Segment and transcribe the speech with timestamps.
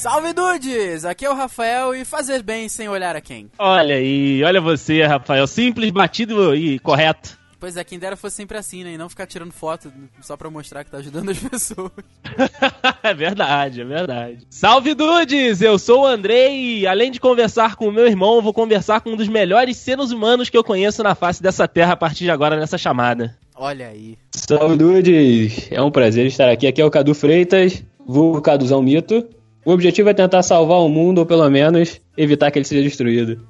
[0.00, 1.04] Salve dudes!
[1.04, 3.50] Aqui é o Rafael e fazer bem sem olhar a quem.
[3.58, 5.46] Olha aí, olha você, Rafael.
[5.46, 7.38] Simples, batido e correto.
[7.60, 8.94] Pois é, quem dera fosse sempre assim, né?
[8.94, 9.92] E não ficar tirando foto
[10.22, 11.90] só pra mostrar que tá ajudando as pessoas.
[13.02, 14.38] é verdade, é verdade.
[14.48, 15.60] Salve dudes!
[15.60, 19.10] Eu sou o Andrei e além de conversar com o meu irmão, vou conversar com
[19.10, 22.30] um dos melhores seres humanos que eu conheço na face dessa terra a partir de
[22.30, 23.36] agora nessa chamada.
[23.54, 24.16] Olha aí.
[24.30, 25.70] Salve dudes!
[25.70, 26.66] É um prazer estar aqui.
[26.66, 29.28] Aqui é o Cadu Freitas, vulgo Caduzão Mito.
[29.64, 33.46] O objetivo é tentar salvar o mundo, ou pelo menos evitar que ele seja destruído.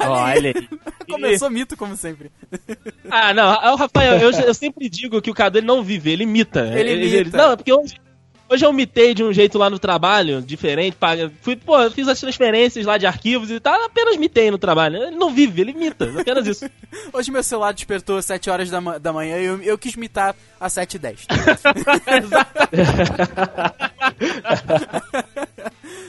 [0.00, 0.54] Olha.
[1.08, 2.30] Começou mito, como sempre.
[3.10, 6.24] Ah, não, o Rafael, eu, eu sempre digo que o Cadu ele não vive, ele
[6.24, 6.60] imita.
[6.78, 7.16] Ele, ele imita.
[7.16, 7.96] Ele, não, porque hoje,
[8.50, 10.96] Hoje eu mitei de um jeito lá no trabalho, diferente.
[11.42, 15.02] Fui, pô, fiz as transferências lá de arquivos e tal, apenas mitei no trabalho.
[15.02, 16.64] Ele não vive, ele imita, apenas isso.
[17.12, 20.34] Hoje meu celular despertou às 7 horas da, da manhã e eu, eu quis mitar
[20.58, 21.26] às 7 e 10.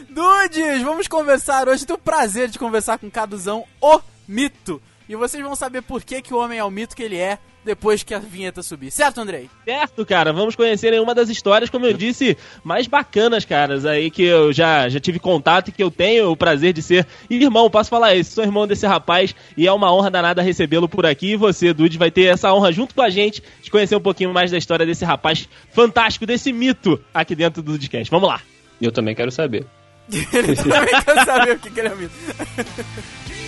[0.09, 1.85] Dudes, vamos conversar hoje.
[1.85, 4.81] Tenho o prazer de conversar com Caduzão, o mito.
[5.09, 7.39] E vocês vão saber por que, que o homem é o mito que ele é
[7.65, 8.91] depois que a vinheta subir.
[8.91, 9.49] Certo, Andrei?
[9.65, 10.31] Certo, cara.
[10.31, 14.87] Vamos conhecer uma das histórias, como eu disse, mais bacanas, caras, aí que eu já,
[14.87, 17.71] já tive contato e que eu tenho o prazer de ser irmão.
[17.71, 18.35] Posso falar isso?
[18.35, 21.31] Sou irmão desse rapaz e é uma honra danada recebê-lo por aqui.
[21.31, 24.31] E você, Dude, vai ter essa honra junto com a gente de conhecer um pouquinho
[24.31, 28.11] mais da história desse rapaz fantástico, desse mito aqui dentro do Dudcast.
[28.11, 28.41] Vamos lá.
[28.79, 29.65] Eu também quero saber.
[30.07, 32.13] ele também quer saber o que, que ele é mito.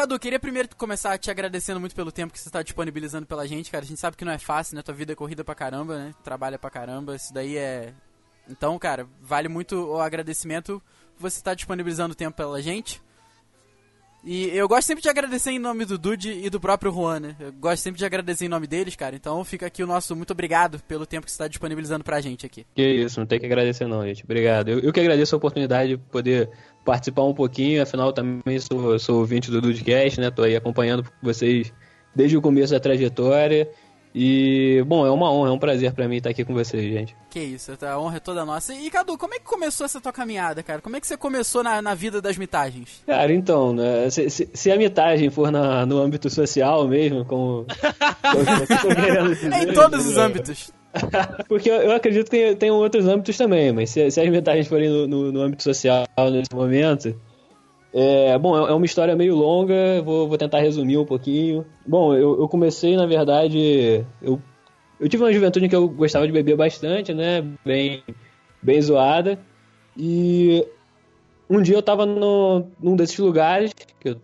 [0.00, 3.70] Cadu, queria primeiro começar te agradecendo muito pelo tempo que você está disponibilizando pela gente,
[3.70, 3.84] cara.
[3.84, 4.80] A gente sabe que não é fácil, né?
[4.80, 6.14] Tua vida é corrida pra caramba, né?
[6.24, 7.16] Trabalha pra caramba.
[7.16, 7.92] Isso daí é.
[8.48, 10.82] Então, cara, vale muito o agradecimento
[11.18, 13.02] você estar tá disponibilizando tempo pela gente.
[14.22, 17.36] E eu gosto sempre de agradecer em nome do Dude e do próprio Juan, né?
[17.40, 19.16] Eu gosto sempre de agradecer em nome deles, cara.
[19.16, 22.44] Então fica aqui o nosso muito obrigado pelo tempo que você está disponibilizando pra gente
[22.44, 22.66] aqui.
[22.74, 24.22] Que isso, não tem que agradecer não, gente.
[24.24, 24.68] Obrigado.
[24.68, 26.50] Eu, eu que agradeço a oportunidade de poder
[26.84, 30.30] participar um pouquinho, afinal também sou, sou ouvinte do Dudecast, né?
[30.30, 31.72] Tô aí acompanhando vocês
[32.14, 33.70] desde o começo da trajetória.
[34.14, 37.16] E, bom, é uma honra, é um prazer para mim estar aqui com vocês, gente.
[37.30, 38.74] Que isso, a honra é toda nossa.
[38.74, 40.80] E, Cadu, como é que começou essa tua caminhada, cara?
[40.80, 43.02] Como é que você começou na, na vida das mitagens?
[43.06, 47.66] Cara, então, né, se, se, se, a mitagem for na, no âmbito social mesmo, como...
[49.30, 50.72] dizer, em todos os âmbitos.
[51.48, 54.88] Porque eu, acredito que tem, tem outros âmbitos também, mas se, se as mitagens forem
[54.88, 57.16] no, no, no âmbito social nesse momento
[57.92, 61.66] é, bom, é, é uma história meio longa, vou, vou tentar resumir um pouquinho.
[61.86, 64.40] Bom, eu, eu comecei, na verdade, eu,
[64.98, 67.44] eu tive uma juventude que eu gostava de beber bastante, né?
[67.64, 68.02] Bem,
[68.62, 69.38] bem zoada.
[69.96, 70.64] E
[71.48, 73.72] um dia eu tava no, num desses lugares,
[74.04, 74.16] eu,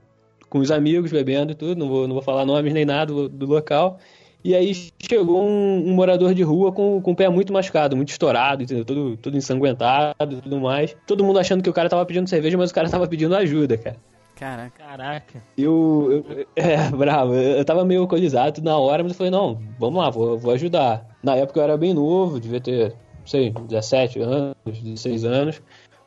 [0.48, 3.28] com os amigos bebendo e tudo, não vou, não vou falar nomes nem nada do,
[3.28, 3.98] do local.
[4.46, 8.10] E aí chegou um, um, morador de rua com, com o pé muito machucado, muito
[8.10, 8.84] estourado, entendeu?
[8.84, 10.96] Todo, todo ensanguentado e tudo mais.
[11.04, 13.76] Todo mundo achando que o cara tava pedindo cerveja, mas o cara tava pedindo ajuda,
[13.76, 13.96] cara.
[14.36, 14.84] Caraca.
[14.84, 15.42] Caraca.
[15.58, 17.34] Eu, eu, É, bravo.
[17.34, 21.04] Eu tava meio alcoolizado na hora, mas eu falei, não, vamos lá, vou, vou ajudar.
[21.24, 25.60] Na época eu era bem novo, devia ter, não sei, 17 anos, 16 anos.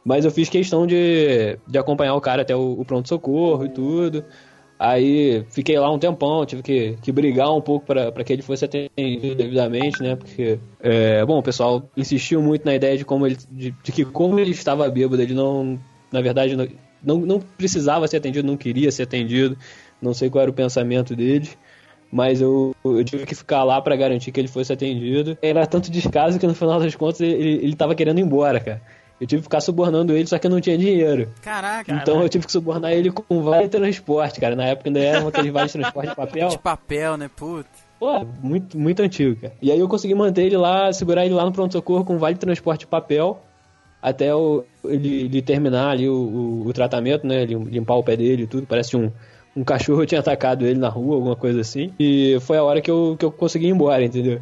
[0.06, 4.24] Mas eu fiz questão de, de acompanhar o cara até o, o pronto-socorro e tudo.
[4.80, 8.64] Aí fiquei lá um tempão, tive que, que brigar um pouco para que ele fosse
[8.64, 10.16] atendido devidamente, né?
[10.16, 14.06] Porque, é, bom, o pessoal insistiu muito na ideia de como ele, de, de, que
[14.06, 15.78] como ele estava bêbado, ele não,
[16.10, 16.56] na verdade,
[17.04, 19.58] não, não precisava ser atendido, não queria ser atendido,
[20.02, 21.50] não sei qual era o pensamento dele.
[22.10, 25.38] Mas eu, eu tive que ficar lá para garantir que ele fosse atendido.
[25.42, 28.82] Era tanto descaso que no final das contas ele, ele tava querendo ir embora, cara.
[29.20, 31.30] Eu tive que ficar subornando ele, só que eu não tinha dinheiro.
[31.42, 31.92] Caraca.
[31.92, 32.26] Então caraca.
[32.26, 34.56] eu tive que subornar ele com vale transporte, cara.
[34.56, 36.48] Na época ainda era aquele vale transporte de papel.
[36.50, 37.30] De papel, né?
[37.36, 37.70] Puta.
[38.00, 39.54] Pô, muito, muito antigo, cara.
[39.62, 42.82] E aí eu consegui manter ele lá, segurar ele lá no pronto-socorro com vale transporte
[42.82, 43.42] de papel
[44.02, 47.44] até o, ele, ele, terminar ali o, o, o, tratamento, né?
[47.44, 48.66] Limpar o pé dele e tudo.
[48.66, 49.12] Parece um,
[49.54, 51.94] um cachorro tinha atacado ele na rua, alguma coisa assim.
[52.00, 54.40] E foi a hora que eu, que eu consegui ir embora, entendeu?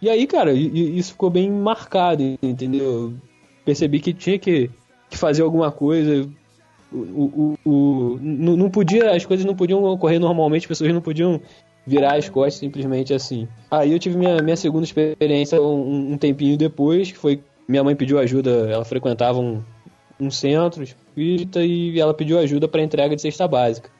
[0.00, 3.14] E aí, cara, isso ficou bem marcado, entendeu?
[3.66, 4.70] Percebi que tinha que,
[5.10, 6.26] que fazer alguma coisa.
[6.92, 11.40] O, o, o, não, podia, as coisas não podiam ocorrer normalmente, as pessoas não podiam
[11.84, 13.48] virar as costas simplesmente assim.
[13.70, 17.96] Aí eu tive minha, minha segunda experiência um, um tempinho depois, que foi minha mãe
[17.96, 19.60] pediu ajuda, ela frequentava um,
[20.20, 23.90] um centro espírita e ela pediu ajuda para entrega de cesta básica.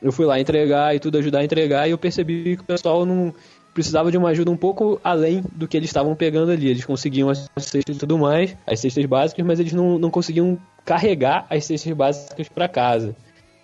[0.00, 3.04] eu fui lá entregar e tudo, ajudar a entregar, e eu percebi que o pessoal
[3.04, 3.34] não
[3.76, 6.66] precisava de uma ajuda um pouco além do que eles estavam pegando ali.
[6.66, 10.58] Eles conseguiam as cestas e tudo mais, as cestas básicas, mas eles não, não conseguiam
[10.82, 13.14] carregar as cestas básicas para casa.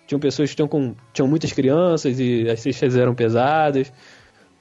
[0.05, 3.91] Tinham pessoas que tinham, com, tinham muitas crianças e as cestas eram pesadas,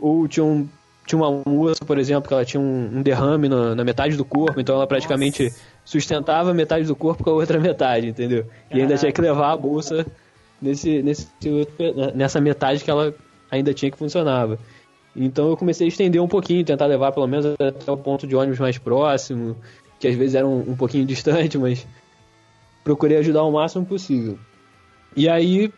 [0.01, 0.67] ou tinham
[1.07, 4.25] tinha uma moça, por exemplo, que ela tinha um, um derrame na, na, metade do
[4.25, 5.57] corpo, então ela praticamente Nossa.
[5.85, 8.47] sustentava metade do corpo com a outra metade, entendeu?
[8.71, 10.07] E ainda tinha que levar a bolsa
[10.63, 11.29] nesse, nesse,
[12.15, 13.13] nessa metade que ela
[13.51, 14.59] ainda tinha que funcionava.
[15.15, 18.35] Então eu comecei a estender um pouquinho, tentar levar pelo menos até o ponto de
[18.35, 19.57] ônibus mais próximo,
[19.99, 21.87] que às vezes era um, um pouquinho distante, mas
[22.83, 24.39] procurei ajudar o máximo possível.
[25.15, 25.73] E aí,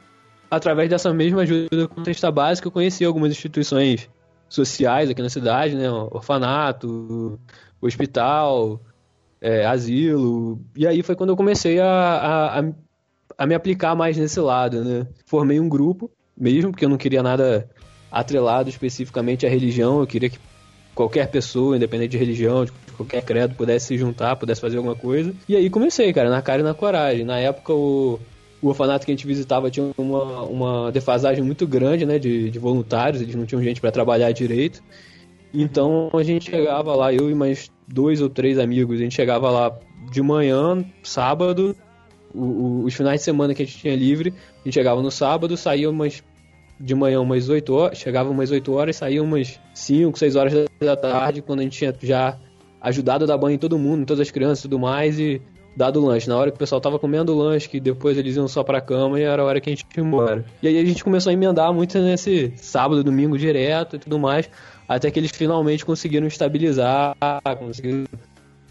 [0.50, 4.08] através dessa mesma ajuda com cesta básica, eu conheci algumas instituições
[4.48, 5.90] sociais aqui na cidade, né?
[5.90, 7.38] Orfanato,
[7.80, 8.80] hospital,
[9.40, 10.60] é, asilo.
[10.76, 12.64] E aí foi quando eu comecei a, a,
[13.36, 15.06] a, me aplicar mais nesse lado, né?
[15.26, 17.68] Formei um grupo, mesmo, porque eu não queria nada
[18.20, 20.38] atrelado especificamente à religião, eu queria que
[20.94, 25.34] qualquer pessoa, independente de religião, de qualquer credo, pudesse se juntar, pudesse fazer alguma coisa.
[25.48, 27.24] E aí comecei, cara, na cara e na coragem.
[27.24, 28.20] Na época o
[28.64, 32.58] o orfanato que a gente visitava tinha uma, uma defasagem muito grande né, de, de
[32.58, 34.82] voluntários, eles não tinham gente para trabalhar direito.
[35.52, 39.50] Então a gente chegava lá, eu e mais dois ou três amigos, a gente chegava
[39.50, 39.78] lá
[40.10, 41.76] de manhã, sábado,
[42.34, 44.32] o, o, os finais de semana que a gente tinha livre,
[44.62, 46.22] a gente chegava no sábado, saía umas
[46.78, 50.96] de manhã umas 8 horas, chegava umas 8 horas, saía umas 5, 6 horas da
[50.96, 52.38] tarde, quando a gente tinha já
[52.80, 55.40] ajudado a dar banho em todo mundo, em todas as crianças e tudo mais, e
[55.76, 56.28] dado o lanche.
[56.28, 58.80] Na hora que o pessoal tava comendo o lanche, que depois eles iam só pra
[58.80, 60.44] cama e era a hora que a gente ia embora.
[60.62, 64.48] E aí a gente começou a emendar muito nesse sábado, domingo direto e tudo mais,
[64.88, 67.16] até que eles finalmente conseguiram estabilizar,
[67.58, 68.04] conseguiram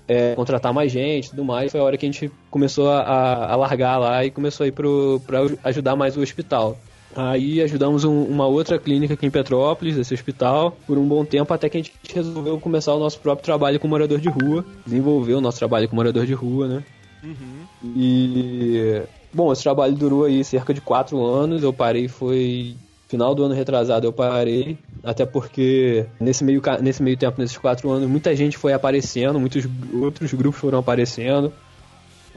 [0.08, 1.72] é, contratar mais gente e tudo mais.
[1.72, 4.72] Foi a hora que a gente começou a, a largar lá e começou a ir
[4.72, 6.78] pro, pra ajudar mais o hospital.
[7.16, 11.54] Aí ajudamos um, uma outra clínica aqui em Petrópolis, esse hospital, por um bom tempo,
[11.54, 15.34] até que a gente resolveu começar o nosso próprio trabalho com morador de rua, desenvolver
[15.34, 16.84] o nosso trabalho com morador de rua, né?
[17.24, 17.66] Uhum.
[17.96, 19.02] E.
[19.34, 21.64] Bom, esse trabalho durou aí cerca de quatro anos.
[21.64, 22.76] Eu parei, foi.
[23.08, 27.92] Final do ano retrasado eu parei, até porque nesse meio, nesse meio tempo, nesses quatro
[27.92, 29.68] anos, muita gente foi aparecendo, muitos
[30.02, 31.54] outros grupos foram aparecendo,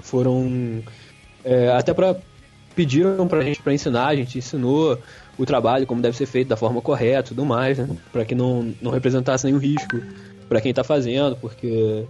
[0.03, 0.83] foram.
[1.43, 2.17] É, até para
[2.77, 4.99] pediram pra gente para ensinar, a gente ensinou
[5.39, 7.89] o trabalho, como deve ser feito da forma correta e tudo mais, né?
[8.13, 10.01] Pra que não, não representasse nenhum risco
[10.49, 12.05] para quem tá fazendo, porque.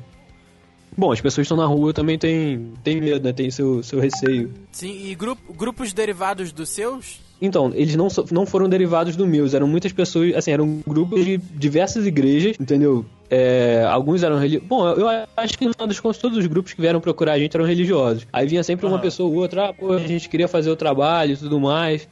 [0.96, 3.32] Bom, as pessoas que estão na rua também têm, têm medo, né?
[3.32, 4.52] Tem seu, seu receio.
[4.72, 7.20] Sim, e grupo, grupos derivados dos seus?
[7.40, 11.36] Então, eles não, não foram derivados do meus, eram muitas pessoas, assim, eram grupos de
[11.36, 13.04] diversas igrejas, entendeu?
[13.28, 14.68] É, alguns eram religiosos.
[14.68, 15.06] Bom, eu
[15.36, 17.66] acho que no final das contas todos os grupos que vieram procurar a gente eram
[17.66, 18.26] religiosos.
[18.32, 21.34] Aí vinha sempre uma pessoa ou outra, ah, pô, a gente queria fazer o trabalho
[21.34, 22.08] e tudo mais.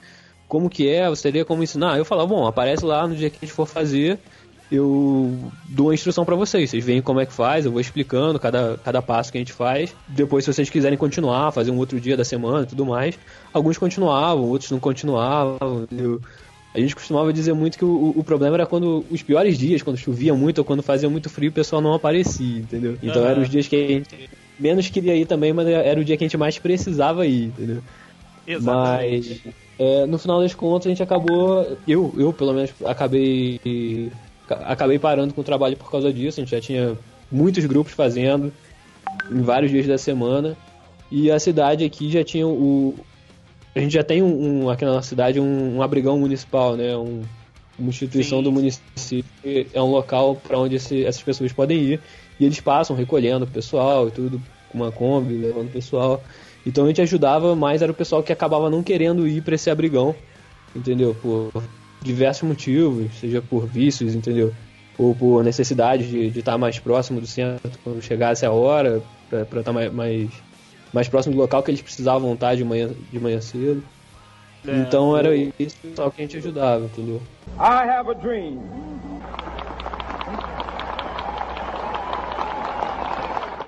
[0.46, 1.08] Como que é?
[1.08, 1.96] Você teria como ensinar?
[1.96, 4.18] Eu falava, bom, aparece lá no dia que a gente for fazer,
[4.70, 5.36] eu
[5.68, 6.70] dou a instrução para vocês.
[6.70, 9.52] Vocês veem como é que faz, eu vou explicando cada, cada passo que a gente
[9.52, 9.94] faz.
[10.08, 13.18] Depois, se vocês quiserem continuar, fazer um outro dia da semana e tudo mais,
[13.52, 15.82] alguns continuavam, outros não continuavam.
[15.82, 16.20] Entendeu?
[16.74, 19.96] A gente costumava dizer muito que o, o, problema era quando os piores dias, quando
[19.96, 22.98] chovia muito ou quando fazia muito frio, o pessoal não aparecia, entendeu?
[23.00, 23.28] Então uhum.
[23.28, 26.24] eram os dias que a gente menos queria ir também, mas era o dia que
[26.24, 27.82] a gente mais precisava ir, entendeu?
[28.44, 29.40] Exatamente.
[29.44, 33.60] Mas é, no final das contas a gente acabou, eu, eu pelo menos acabei
[34.48, 36.40] acabei parando com o trabalho por causa disso.
[36.40, 36.96] A gente já tinha
[37.30, 38.52] muitos grupos fazendo
[39.30, 40.56] em vários dias da semana
[41.10, 42.94] e a cidade aqui já tinha o
[43.74, 46.96] a gente já tem um, um aqui na nossa cidade um, um abrigão municipal, né?
[46.96, 47.22] Um,
[47.76, 48.44] uma instituição Sim.
[48.44, 49.24] do município
[49.72, 52.00] é um local para onde esse, essas pessoas podem ir
[52.38, 56.22] e eles passam recolhendo o pessoal e tudo com uma kombi levando o pessoal.
[56.64, 59.68] Então a gente ajudava, mas era o pessoal que acabava não querendo ir para esse
[59.70, 60.14] abrigão,
[60.74, 61.16] entendeu?
[61.20, 61.52] Por
[62.04, 64.52] diversos motivos, seja por vícios, entendeu?
[64.96, 69.60] Ou por necessidade de, de estar mais próximo do centro quando chegasse a hora, para
[69.60, 70.30] estar mais, mais
[70.92, 73.82] mais próximo do local que eles precisavam estar de manhã, de manhã cedo.
[74.66, 77.20] É, então era isso só que a gente ajudava, entendeu?
[77.58, 78.62] I have a dream.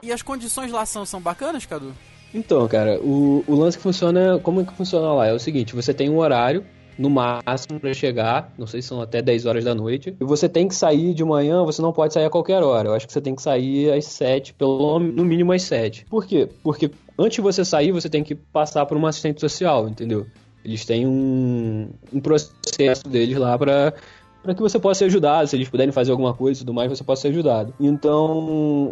[0.03, 1.93] E as condições lá são, são bacanas, Cadu?
[2.33, 4.39] Então, cara, o, o lance que funciona.
[4.39, 5.27] Como é que funciona lá?
[5.27, 6.65] É o seguinte: você tem um horário
[6.99, 10.17] no máximo para chegar, não sei se são até 10 horas da noite.
[10.19, 12.89] E você tem que sair de manhã, você não pode sair a qualquer hora.
[12.89, 16.07] Eu acho que você tem que sair às 7, pelo no mínimo às 7.
[16.07, 16.49] Por quê?
[16.63, 20.27] Porque antes de você sair, você tem que passar por uma assistente social, entendeu?
[20.65, 23.95] Eles têm um, um processo deles lá para
[24.43, 26.89] para que você possa ser ajudado, se eles puderem fazer alguma coisa e tudo mais,
[26.89, 27.75] você possa ser ajudado.
[27.81, 28.39] Então,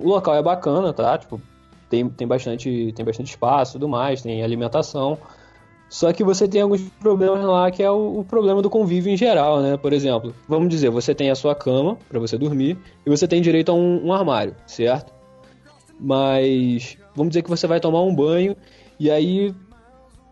[0.03, 1.17] o local é bacana, tá?
[1.17, 1.41] Tipo,
[1.89, 5.17] tem, tem, bastante, tem bastante espaço tudo mais, tem alimentação.
[5.95, 9.17] Só que você tem alguns problemas lá que é o, o, problema do convívio em
[9.17, 9.77] geral, né?
[9.77, 13.41] Por exemplo, vamos dizer, você tem a sua cama para você dormir e você tem
[13.41, 15.13] direito a um, um, armário, certo?
[16.01, 18.57] Mas vamos dizer que você vai tomar um banho
[18.99, 19.55] e aí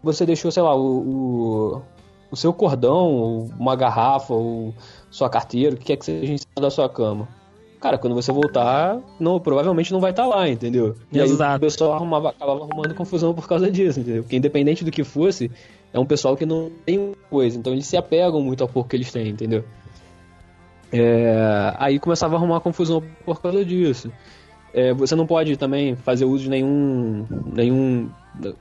[0.03, 1.83] você deixou, sei lá, o, o,
[2.33, 4.75] o seu cordão, uma garrafa, ou
[5.13, 7.29] sua carteira, o que quer que seja em cima da sua cama
[7.83, 10.95] cara, quando você voltar, não, provavelmente não vai estar tá lá, entendeu?
[11.11, 11.43] E Exato.
[11.43, 14.23] aí o pessoal arrumava, acabava arrumando confusão por causa disso, entendeu?
[14.23, 15.51] Porque independente do que fosse,
[15.93, 18.95] é um pessoal que não tem coisa, então eles se apegam muito ao pouco que
[18.95, 19.65] eles têm, entendeu?
[20.93, 24.13] É, aí começava a arrumar confusão por causa disso.
[24.73, 28.09] É, você não pode também fazer uso de nenhum, nenhum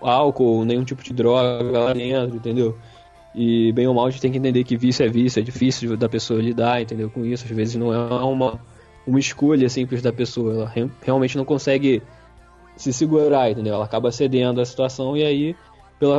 [0.01, 2.75] álcool, nenhum tipo de droga lá dentro, entendeu?
[3.35, 5.95] E bem ou mal a gente tem que entender que vício é vício, é difícil
[5.95, 7.09] da pessoa lidar, entendeu?
[7.09, 8.59] Com isso, às vezes não é uma
[9.05, 10.53] uma escolha simples da pessoa.
[10.53, 12.01] Ela re realmente não consegue
[12.75, 13.75] se segurar, entendeu?
[13.75, 15.55] Ela acaba cedendo à situação e aí,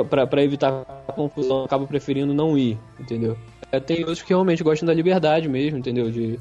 [0.08, 3.36] para evitar a confusão, acaba preferindo não ir, entendeu?
[3.70, 6.10] É, tem outros que realmente gostam da liberdade mesmo, entendeu?
[6.10, 6.38] De,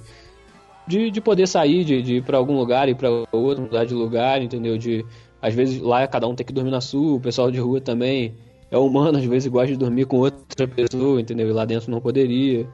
[0.86, 3.94] de, de poder sair, de, de ir para algum lugar e para outro, mudar de
[3.94, 4.78] lugar, entendeu?
[4.78, 5.06] De
[5.42, 8.36] às vezes lá cada um tem que dormir na sua, o pessoal de rua também
[8.70, 11.50] é humano, às vezes gosta de dormir com outra pessoa, entendeu?
[11.50, 12.68] E lá dentro não poderia.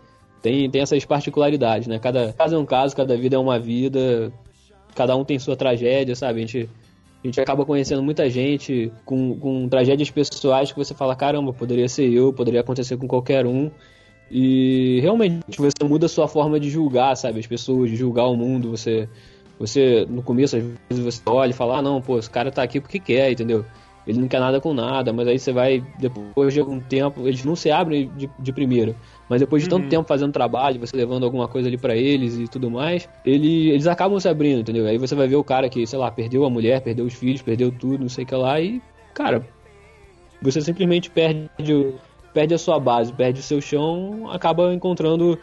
[0.48, 2.00] Tem, tem essas particularidades, né?
[2.00, 4.32] Cada caso é um caso, cada vida é uma vida,
[4.96, 6.38] cada um tem sua tragédia, sabe?
[6.38, 6.70] A gente,
[7.22, 11.89] a gente acaba conhecendo muita gente com, com tragédias pessoais que você fala, caramba, poderia
[11.89, 13.70] ser eu, poderia acontecer com qualquer um.
[14.32, 17.42] E realmente você muda a sua forma de julgar, sabe?
[17.42, 18.72] As pessoas, de julgar o mundo.
[18.72, 19.10] Você,
[19.60, 22.63] você no começo, às vezes você olha e fala, ah, não, pô, esse cara tá
[22.63, 23.66] aqui porque quer, entendeu?
[24.08, 27.44] Ele não quer nada com nada, mas aí você vai, depois de algum tempo, eles
[27.44, 28.96] não se abrem de, de primeiro.
[29.28, 29.90] Mas depois de tanto uhum.
[29.90, 33.86] tempo fazendo trabalho, você levando alguma coisa ali para eles e tudo mais, ele, eles
[33.86, 34.86] acabam se abrindo, entendeu?
[34.88, 37.42] Aí você vai ver o cara que, sei lá, perdeu a mulher, perdeu os filhos,
[37.42, 38.82] perdeu tudo, não sei o que lá, e,
[39.14, 39.46] cara,
[40.42, 41.50] você simplesmente perde,
[42.34, 45.38] perde a sua base, perde o seu chão, acaba encontrando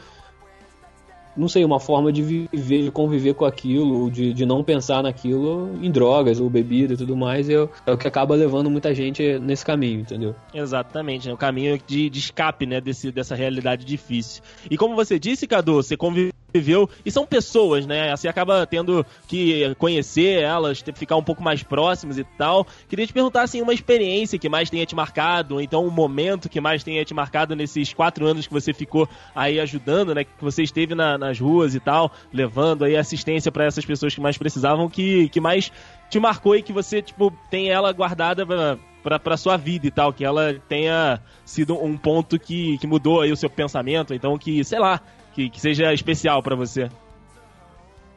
[1.36, 5.70] não sei, uma forma de viver, de conviver com aquilo, de, de não pensar naquilo
[5.82, 7.54] em drogas ou bebida e tudo mais, é,
[7.86, 10.34] é o que acaba levando muita gente nesse caminho, entendeu?
[10.52, 11.34] Exatamente, né?
[11.34, 14.42] o caminho de, de escape né, desse, dessa realidade difícil.
[14.70, 16.88] E como você disse, Cadu, você convive viveu.
[17.04, 18.16] E são pessoas, né?
[18.16, 22.64] Você acaba tendo que conhecer elas, ficar um pouco mais próximos e tal.
[22.88, 26.49] Queria te perguntar, assim, uma experiência que mais tenha te marcado, ou então um momento
[26.49, 30.23] que mais tenha te marcado nesses quatro anos que você ficou aí ajudando, né?
[30.23, 34.20] Que você esteve na, nas ruas e tal, levando aí assistência para essas pessoas que
[34.20, 35.73] mais precisavam, que, que mais
[36.08, 39.90] te marcou e que você, tipo, tem ela guardada pra, pra, pra sua vida e
[39.90, 44.38] tal, que ela tenha sido um ponto que, que mudou aí o seu pensamento, então
[44.38, 45.00] que, sei lá,
[45.34, 46.88] que, que seja especial para você?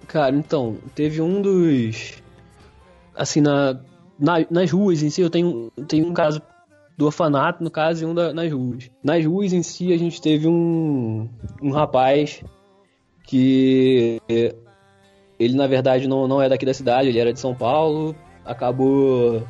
[0.08, 2.22] Cara, então, teve um dos.
[3.16, 3.80] Assim, na,
[4.20, 6.42] na, nas ruas em si, eu tenho, tenho um caso
[6.98, 8.90] do orfanato, no caso, e um da, nas ruas.
[9.04, 11.28] Nas ruas em si, a gente teve um,
[11.62, 12.44] um rapaz
[13.24, 14.22] que.
[15.40, 19.44] Ele, na verdade, não, não é daqui da cidade, ele era de São Paulo, acabou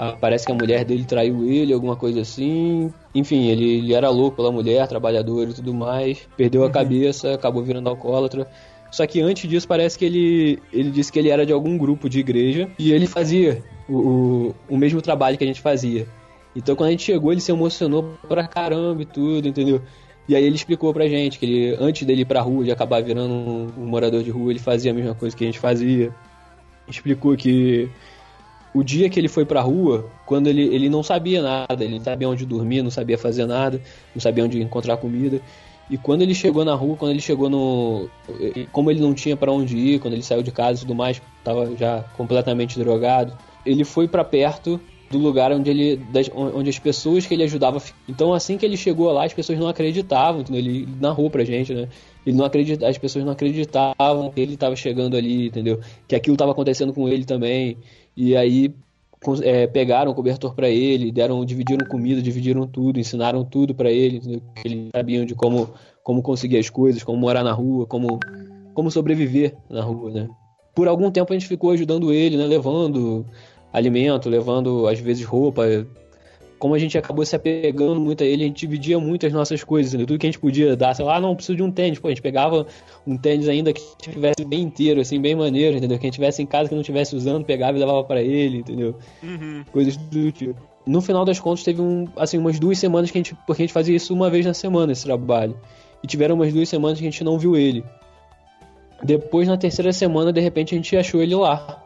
[0.00, 2.94] ah, parece que a mulher dele traiu ele, alguma coisa assim.
[3.14, 6.28] Enfim, ele, ele era louco pela mulher, trabalhador e tudo mais.
[6.36, 6.72] Perdeu a uhum.
[6.72, 8.46] cabeça, acabou virando alcoólatra.
[8.90, 12.08] Só que antes disso parece que ele, ele disse que ele era de algum grupo
[12.08, 16.06] de igreja e ele fazia o, o, o mesmo trabalho que a gente fazia.
[16.56, 19.82] Então quando a gente chegou, ele se emocionou pra caramba e tudo, entendeu?
[20.26, 23.02] E aí ele explicou pra gente que ele, antes dele ir pra rua, de acabar
[23.02, 26.14] virando um, um morador de rua, ele fazia a mesma coisa que a gente fazia.
[26.86, 27.88] Explicou que
[28.78, 32.04] o dia que ele foi pra rua, quando ele, ele não sabia nada, ele não
[32.04, 33.82] sabia onde dormir, não sabia fazer nada,
[34.14, 35.40] não sabia onde encontrar comida.
[35.90, 38.08] E quando ele chegou na rua, quando ele chegou no.
[38.70, 41.20] Como ele não tinha para onde ir, quando ele saiu de casa e tudo mais,
[41.38, 44.80] estava já completamente drogado, ele foi para perto
[45.10, 48.76] do lugar onde ele das, onde as pessoas que ele ajudava então assim que ele
[48.76, 50.60] chegou lá as pessoas não acreditavam entendeu?
[50.60, 51.88] ele narrou pra gente né
[52.26, 56.34] ele não acredita as pessoas não acreditavam que ele estava chegando ali entendeu que aquilo
[56.34, 57.78] estava acontecendo com ele também
[58.16, 58.74] e aí
[59.42, 64.18] é, pegaram o cobertor para ele, deram, dividiram comida, dividiram tudo, ensinaram tudo para ele,
[64.18, 64.42] entendeu?
[64.64, 65.70] eles sabiam de como,
[66.04, 68.20] como conseguir as coisas, como morar na rua, como,
[68.74, 70.28] como sobreviver na rua, né?
[70.74, 72.46] Por algum tempo a gente ficou ajudando ele, né?
[72.46, 73.26] Levando
[73.72, 75.64] alimento, levando às vezes roupa,
[76.58, 79.62] como a gente acabou se apegando muito a ele, a gente dividia muito as nossas
[79.62, 80.06] coisas, entendeu?
[80.06, 82.08] tudo que a gente podia dar, sei lá, ah, não, preciso de um tênis, pô,
[82.08, 82.66] a gente pegava
[83.06, 85.98] um tênis ainda que estivesse bem inteiro, assim, bem maneiro, entendeu?
[85.98, 88.58] Que a gente tivesse em casa que não estivesse usando, pegava e levava para ele,
[88.58, 88.96] entendeu?
[89.22, 89.64] Uhum.
[89.70, 90.56] Coisas do tipo.
[90.84, 93.64] No final das contas, teve um, assim, umas duas semanas que a gente, porque a
[93.64, 95.56] gente fazia isso uma vez na semana, esse trabalho,
[96.02, 97.84] e tiveram umas duas semanas que a gente não viu ele.
[99.02, 101.84] Depois, na terceira semana, de repente, a gente achou ele lá,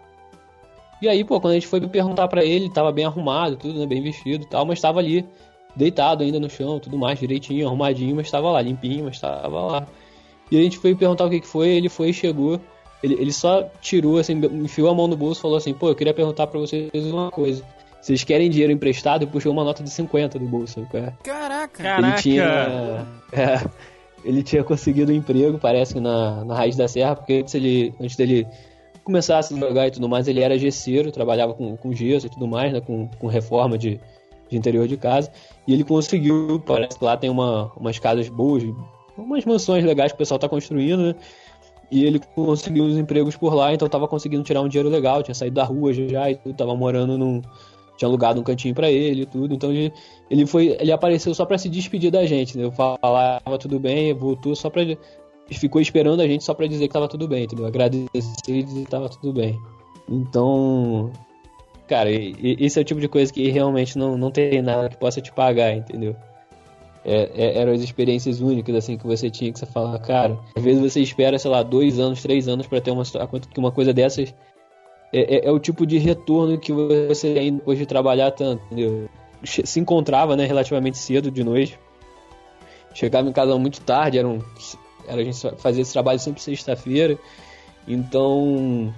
[1.03, 3.87] e aí, pô, quando a gente foi perguntar para ele, tava bem arrumado, tudo, né,
[3.87, 5.27] bem vestido e tal, mas tava ali
[5.75, 9.87] deitado ainda no chão, tudo mais, direitinho, arrumadinho, mas estava lá, limpinho, mas estava lá.
[10.51, 12.61] E a gente foi perguntar o que, que foi, ele foi e chegou.
[13.03, 15.95] Ele, ele só tirou, assim, enfiou a mão no bolso e falou assim: pô, eu
[15.95, 17.65] queria perguntar para vocês uma coisa.
[18.01, 19.25] Vocês querem dinheiro emprestado?
[19.25, 20.87] E puxou uma nota de 50 do bolso.
[20.93, 21.17] Cara.
[21.23, 21.99] Caraca!
[21.99, 23.07] Ele tinha.
[23.33, 23.69] É,
[24.25, 27.95] ele tinha conseguido um emprego, parece que na, na Raiz da Serra, porque antes, ele,
[28.01, 28.47] antes dele
[29.05, 32.47] começar a jogar e tudo mais, ele era gesseiro, trabalhava com, com gesso e tudo
[32.47, 32.81] mais, né?
[32.81, 34.01] Com, com reforma de,
[34.49, 35.31] de interior de casa.
[35.67, 38.63] E ele conseguiu, parece que lá tem uma, umas casas boas,
[39.17, 41.15] umas mansões legais que o pessoal está construindo, né?
[41.93, 45.35] E ele conseguiu uns empregos por lá, então tava conseguindo tirar um dinheiro legal, tinha
[45.35, 47.43] saído da rua já e tudo, tava morando num.
[47.99, 49.53] Tinha alugado um cantinho para ele e tudo.
[49.53, 49.93] Então ele,
[50.31, 50.75] ele foi.
[50.81, 52.65] Ele apareceu só para se despedir da gente, né?
[52.65, 54.83] Eu falava tudo bem, voltou só pra.
[55.59, 57.67] Ficou esperando a gente só pra dizer que tava tudo bem, entendeu?
[57.67, 58.09] Agradecer
[58.49, 59.61] e dizer que tava tudo bem.
[60.09, 61.11] Então.
[61.89, 65.21] Cara, esse é o tipo de coisa que realmente não, não tem nada que possa
[65.21, 66.17] te pagar, entendeu?
[67.05, 70.63] É, é, eram as experiências únicas assim que você tinha que você fala, cara, às
[70.63, 73.93] vezes você espera, sei lá, dois anos, três anos para ter uma que uma coisa
[73.93, 74.33] dessas
[75.13, 79.09] é, é, é, o tipo de retorno que você tem depois de trabalhar tanto, entendeu?
[79.45, 81.79] Se encontrava, né, relativamente cedo de noite,
[82.95, 84.39] chegava em casa muito tarde, era, um,
[85.07, 87.19] era a gente fazia esse trabalho sempre sexta-feira,
[87.87, 88.93] então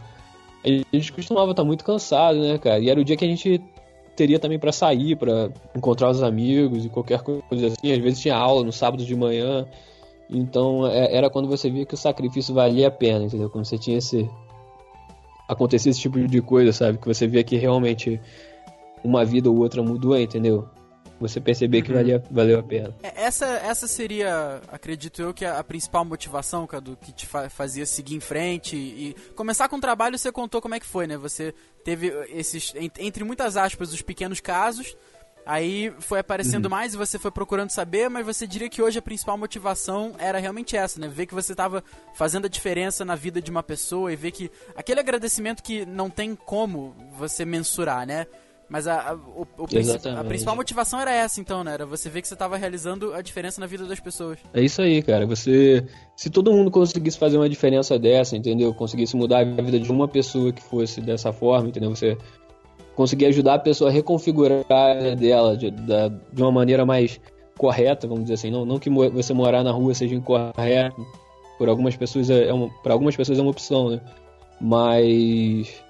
[0.64, 2.78] a gente costumava estar muito cansado, né, cara?
[2.78, 3.60] E era o dia que a gente
[4.16, 7.92] teria também para sair, para encontrar os amigos e qualquer coisa assim.
[7.92, 9.66] Às vezes tinha aula no sábado de manhã.
[10.30, 13.50] Então é, era quando você via que o sacrifício valia a pena, entendeu?
[13.50, 14.28] Quando você tinha esse.
[15.48, 16.98] acontecia esse tipo de coisa, sabe?
[16.98, 18.20] Que você via que realmente
[19.02, 20.66] uma vida ou outra mudou, entendeu?
[21.20, 21.96] Você perceber que uhum.
[21.96, 22.94] valia, valeu a pena.
[23.02, 27.48] É, essa, essa seria, acredito eu, que a, a principal motivação, Cadu, que te fa
[27.48, 31.06] fazia seguir em frente e começar com o trabalho, você contou como é que foi,
[31.06, 31.16] né?
[31.16, 34.96] Você teve esses, entre muitas aspas, os pequenos casos,
[35.46, 36.70] aí foi aparecendo uhum.
[36.70, 40.38] mais e você foi procurando saber, mas você diria que hoje a principal motivação era
[40.38, 41.08] realmente essa, né?
[41.08, 41.82] Ver que você estava
[42.14, 46.10] fazendo a diferença na vida de uma pessoa e ver que aquele agradecimento que não
[46.10, 48.26] tem como você mensurar, né?
[48.68, 51.74] Mas a, a, o, o a, principal motivação era essa, então, né?
[51.74, 54.38] Era você ver que você estava realizando a diferença na vida das pessoas.
[54.52, 55.26] É isso aí, cara.
[55.26, 55.86] Você.
[56.16, 58.72] Se todo mundo conseguisse fazer uma diferença dessa, entendeu?
[58.72, 61.90] Conseguisse mudar a vida de uma pessoa que fosse dessa forma, entendeu?
[61.90, 62.16] Você
[62.94, 67.20] conseguir ajudar a pessoa a reconfigurar a dela de, de uma maneira mais
[67.58, 68.50] correta, vamos dizer assim.
[68.50, 71.06] Não, não que você morar na rua seja incorreto.
[71.58, 74.00] Por algumas pessoas é, é uma, para algumas pessoas é uma opção, né?
[74.60, 75.83] Mas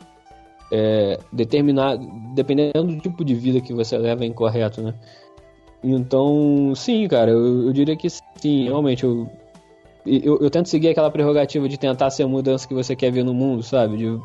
[0.70, 1.96] é, determinar,
[2.34, 4.94] dependendo do tipo de vida que você leva, é incorreto, né?
[5.82, 9.28] Então, sim, cara, eu, eu diria que sim, realmente, eu,
[10.06, 13.22] eu, eu, tento seguir aquela prerrogativa de tentar ser a mudança que você quer ver
[13.22, 13.98] no mundo, sabe?
[13.98, 14.20] De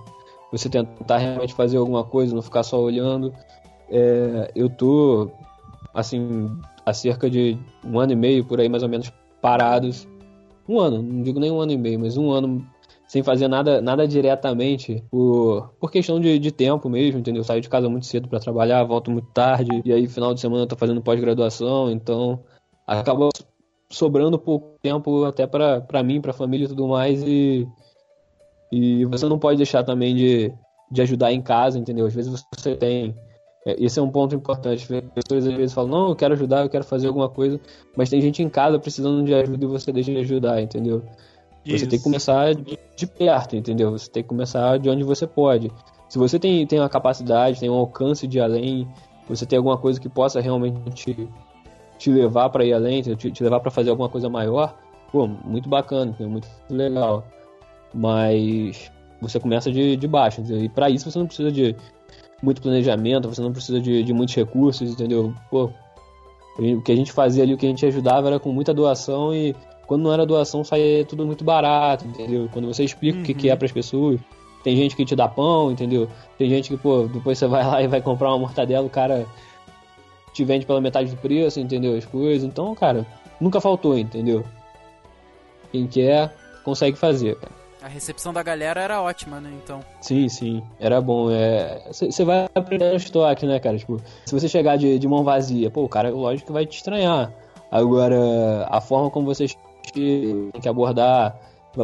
[0.52, 3.34] você tentar realmente fazer alguma coisa, não ficar só olhando.
[3.90, 5.30] É, eu tô,
[5.94, 6.50] assim,
[6.86, 10.08] há cerca de um ano e meio, por aí mais ou menos, parados.
[10.68, 12.66] Um ano, não digo nem um ano e meio, mas um ano
[13.10, 17.44] sem fazer nada, nada diretamente por, por questão de, de tempo mesmo, entendeu?
[17.44, 20.62] saio de casa muito cedo para trabalhar, volto muito tarde, e aí final de semana
[20.62, 22.44] eu tô fazendo pós-graduação, então
[22.86, 23.30] acaba
[23.92, 27.68] sobrando pouco tempo até para mim, para a família e tudo mais, e,
[28.72, 30.54] e você não pode deixar também de,
[30.92, 32.06] de ajudar em casa, entendeu?
[32.06, 33.16] Às vezes você tem.
[33.66, 34.84] É, esse é um ponto importante.
[34.84, 37.60] As pessoas às vezes falam, não, eu quero ajudar, eu quero fazer alguma coisa,
[37.98, 41.04] mas tem gente em casa precisando de ajuda e você deixa de ajudar, entendeu?
[41.66, 43.92] Você tem que começar de, de, perto, entendeu?
[43.92, 45.72] Você tem que começar de onde você pode.
[46.08, 48.88] Se você tem, tem uma capacidade, tem um alcance de além,
[49.28, 51.30] você tem alguma coisa que possa realmente te,
[51.98, 54.76] te levar para ir além, te, te levar para fazer alguma coisa maior,
[55.12, 57.24] pô, muito bacana, muito legal.
[57.94, 58.92] Mas
[59.22, 60.64] você começa de, de baixo, entendeu?
[60.64, 61.76] e para isso você não precisa de
[62.42, 65.34] muito planejamento, você não precisa de, de muitos recursos, entendeu?
[65.52, 65.70] Pô,
[66.58, 69.34] o que a gente fazia ali, o que a gente ajudava era com muita doação
[69.34, 69.56] e
[69.90, 72.48] quando não era doação, saía tudo muito barato, entendeu?
[72.54, 73.24] Quando você explica uhum.
[73.24, 73.58] o que, que é uhum.
[73.58, 74.20] para as pessoas,
[74.64, 76.08] tem gente que te dá pão, entendeu?
[76.38, 79.26] Tem gente que, pô, depois você vai lá e vai comprar uma mortadela, o cara
[80.32, 81.98] te vende pela metade do preço, entendeu?
[81.98, 82.44] As coisas.
[82.44, 83.04] Então, cara,
[83.42, 84.46] nunca faltou, entendeu?
[85.72, 87.52] Quem quer, consegue fazer, cara.
[87.82, 89.50] A recepção da galera era ótima, né?
[89.64, 89.80] Então.
[90.02, 90.62] Sim, sim.
[90.80, 91.30] Era bom.
[91.92, 92.26] Você é...
[92.26, 93.76] vai aprender o estoque, né, cara?
[93.76, 96.78] Tipo, se você chegar de, de mão vazia, pô, o cara, lógico que vai te
[96.78, 97.34] estranhar.
[97.72, 99.48] Agora, a forma como você
[99.94, 101.40] tem que abordar.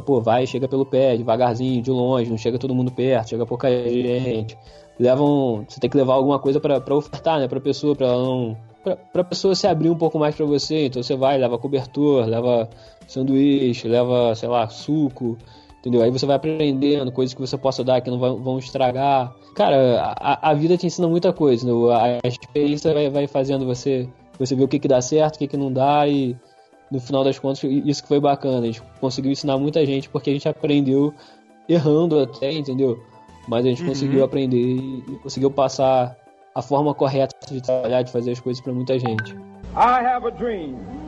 [0.05, 3.69] Pô, vai, chega pelo pé, devagarzinho, de longe, não chega todo mundo perto, chega pouca
[3.69, 4.57] gente.
[4.99, 8.57] Levam, você tem que levar alguma coisa para ofertar, né, pra pessoa, para não
[9.11, 10.85] pra pessoa se abrir um pouco mais para você.
[10.85, 12.69] Então você vai, leva cobertor, leva
[13.07, 15.37] sanduíche, leva, sei lá, suco,
[15.79, 16.03] entendeu?
[16.03, 19.33] Aí você vai aprendendo coisas que você possa dar que não vão, estragar.
[19.55, 21.93] Cara, a, a vida te ensina muita coisa, né?
[21.93, 25.39] a, a experiência vai, vai fazendo você você vê o que, que dá certo, o
[25.39, 26.35] que, que não dá e
[26.91, 28.59] no final das contas isso que foi bacana.
[28.59, 31.13] A gente conseguiu ensinar muita gente porque a gente aprendeu
[31.67, 32.99] errando até, entendeu?
[33.47, 33.89] Mas a gente uhum.
[33.89, 36.15] conseguiu aprender e conseguiu passar
[36.53, 39.35] a forma correta de trabalhar, de fazer as coisas para muita gente.
[39.75, 41.04] I have a dream.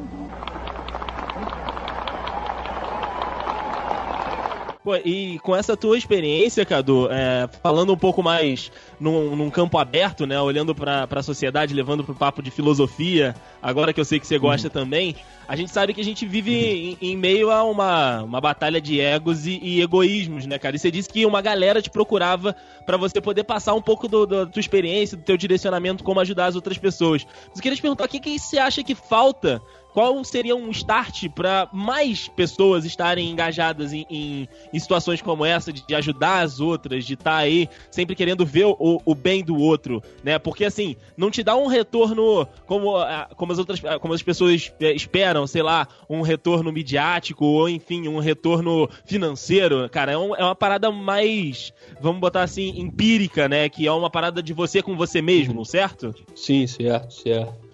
[4.88, 9.78] Pô, e com essa tua experiência, Cadu, é, falando um pouco mais num, num, campo
[9.78, 10.40] aberto, né?
[10.40, 14.40] Olhando pra, pra sociedade, levando pro papo de filosofia, agora que eu sei que você
[14.40, 14.74] gosta uhum.
[14.74, 15.14] também,
[15.46, 16.98] a gente sabe que a gente vive uhum.
[17.02, 20.78] em, em, meio a uma, uma batalha de egos e, e, egoísmos, né, cara?
[20.78, 24.26] E você disse que uma galera te procurava para você poder passar um pouco do,
[24.26, 27.28] do, da tua experiência, do teu direcionamento, como ajudar as outras pessoas.
[27.50, 29.62] Mas eu queria te perguntar, o que, que você acha que falta
[29.98, 35.74] qual seria um start para mais pessoas estarem engajadas em, em, em, situações como essa,
[35.74, 39.58] de, ajudar as outras, de estar tá aí sempre querendo ver o, o, bem do
[39.58, 40.38] outro, né?
[40.38, 42.94] Porque assim, não te dá um retorno como,
[43.36, 48.08] como, as, outras, como as pessoas é, esperam, sei lá, um retorno midiático ou enfim,
[48.08, 53.68] um retorno financeiro, cara, é, um, é uma parada mais, vamos botar assim, empírica, né?
[53.68, 56.14] Que é uma parada de você com você mesmo, certo?
[56.36, 57.67] Sim, certo, certo.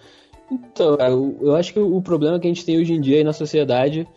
[0.54, 3.24] Então, eu, eu acho que o problema que a gente tem hoje em dia aí
[3.24, 4.08] na sociedade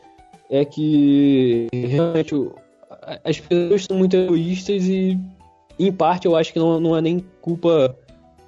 [0.51, 2.35] é que realmente
[3.25, 5.18] as pessoas são muito egoístas e,
[5.79, 7.96] em parte, eu acho que não, não é nem culpa.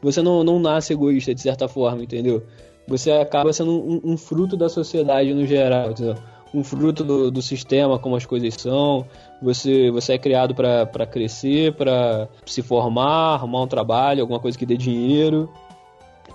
[0.02, 2.44] Você não, não nasce egoísta, de certa forma, entendeu?
[2.86, 6.16] Você acaba sendo um, um fruto da sociedade no geral, entendeu?
[6.54, 9.06] um fruto do, do, sistema, como as coisas são.
[9.42, 14.64] Você, você é criado para crescer, para se formar, arrumar um trabalho, alguma coisa que
[14.64, 15.50] dê dinheiro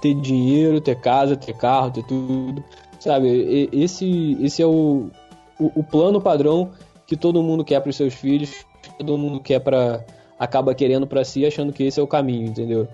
[0.03, 2.61] ter dinheiro, ter casa, ter carro, ter tudo.
[2.99, 5.09] Sabe, esse, esse é o,
[5.57, 6.71] o, o plano padrão
[7.07, 8.65] que todo mundo quer para os seus filhos,
[8.97, 10.03] todo mundo quer para
[10.37, 12.85] acaba querendo para si, achando que esse é o caminho, entendeu?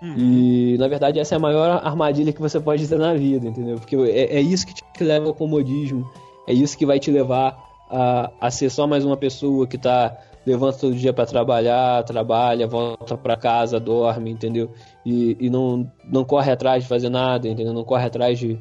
[0.00, 0.14] Uhum.
[0.16, 3.76] E na verdade essa é a maior armadilha que você pode ter na vida, entendeu?
[3.76, 6.10] Porque é, é isso que te leva ao comodismo,
[6.46, 7.58] é isso que vai te levar
[7.90, 10.16] a, a ser só mais uma pessoa que tá
[10.46, 14.70] levanta todo dia para trabalhar, trabalha, volta para casa, dorme, entendeu?
[15.06, 17.72] E, e não, não corre atrás de fazer nada, entendeu?
[17.72, 18.58] Não corre atrás de,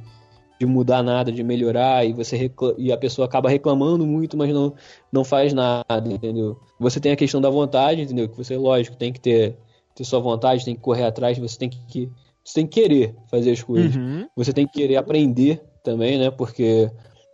[0.60, 4.76] de mudar nada, de melhorar, e você e a pessoa acaba reclamando muito, mas não,
[5.12, 6.60] não faz nada, entendeu?
[6.80, 8.30] Você tem a questão da vontade, entendeu?
[8.30, 9.58] Que você, lógico, tem que ter,
[9.96, 12.12] ter sua vontade, tem que correr atrás, você tem que,
[12.44, 13.96] você tem que querer fazer as coisas.
[13.96, 14.28] Uhum.
[14.36, 16.30] Você tem que querer aprender também, né?
[16.30, 16.92] Porque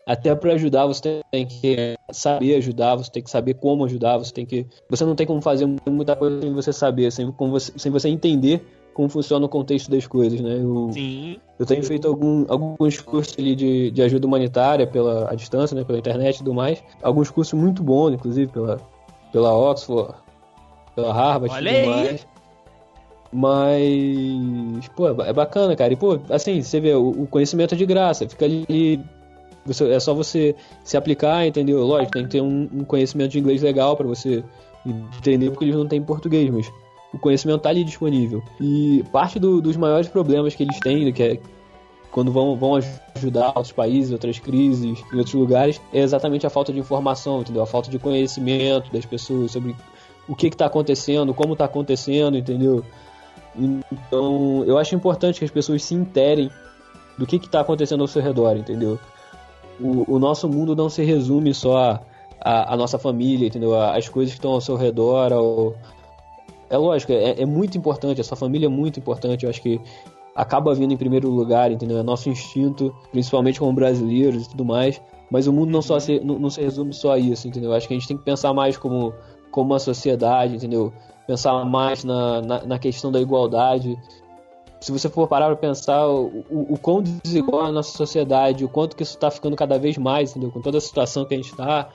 [0.08, 4.34] até para ajudar você tem que saber ajudar, você tem que saber como ajudar, você
[4.34, 7.91] tem que você não tem como fazer muita coisa sem você saber, sem, você, sem
[7.91, 10.58] você entender como funciona o contexto das coisas, né?
[10.60, 11.38] Eu, Sim.
[11.58, 15.84] eu tenho feito algum, alguns cursos ali de, de ajuda humanitária pela à distância, né?
[15.84, 16.84] Pela internet e tudo mais.
[17.01, 18.77] Alguns cursos muito bons, inclusive, pela,
[19.32, 20.13] pela Oxford,
[20.95, 21.86] pela Harvard e tudo aí.
[21.88, 22.27] mais.
[23.34, 25.93] Mas, pô, é bacana, cara.
[25.93, 28.27] E, pô, assim, você vê, o, o conhecimento é de graça.
[28.27, 29.01] Fica ali
[29.65, 31.86] você, é só você se aplicar, entendeu?
[31.86, 34.43] Lógico, tem que ter um, um conhecimento de inglês legal para você
[34.86, 36.71] entender, porque eles não têm português, mas
[37.13, 38.43] o conhecimento está ali disponível.
[38.60, 41.39] E parte do, dos maiores problemas que eles têm, que é
[42.12, 42.80] quando vão, vão
[43.15, 47.63] ajudar outros países, outras crises, em outros lugares, é exatamente a falta de informação, entendeu?
[47.63, 49.76] A falta de conhecimento das pessoas sobre
[50.28, 52.84] o que está acontecendo, como está acontecendo, entendeu?
[53.56, 56.50] Então, eu acho importante que as pessoas se interem
[57.17, 59.00] do que está acontecendo ao seu redor, entendeu?
[59.82, 62.00] o, o nosso mundo não se resume só
[62.39, 63.80] a, a, nossa família, entendeu?
[63.80, 65.34] As coisas que estão ao seu redor.
[65.34, 65.76] Ao...
[66.72, 69.44] É lógico, é, é muito importante, a sua família é muito importante.
[69.44, 69.80] Eu acho que
[70.34, 71.98] acaba vindo em primeiro lugar, entendeu?
[71.98, 75.02] É nosso instinto, principalmente como brasileiros e tudo mais.
[75.30, 77.72] Mas o mundo não, só se, não, não se resume só a isso, entendeu?
[77.72, 79.14] Eu acho que a gente tem que pensar mais como,
[79.52, 80.94] como uma sociedade, entendeu?
[81.28, 83.98] Pensar mais na, na, na questão da igualdade
[84.82, 88.66] se você for parar para pensar o, o, o quão desigual é a nossa sociedade,
[88.66, 90.52] o quanto que isso está ficando cada vez mais, entendeu?
[90.52, 91.90] Com toda a situação que a gente está,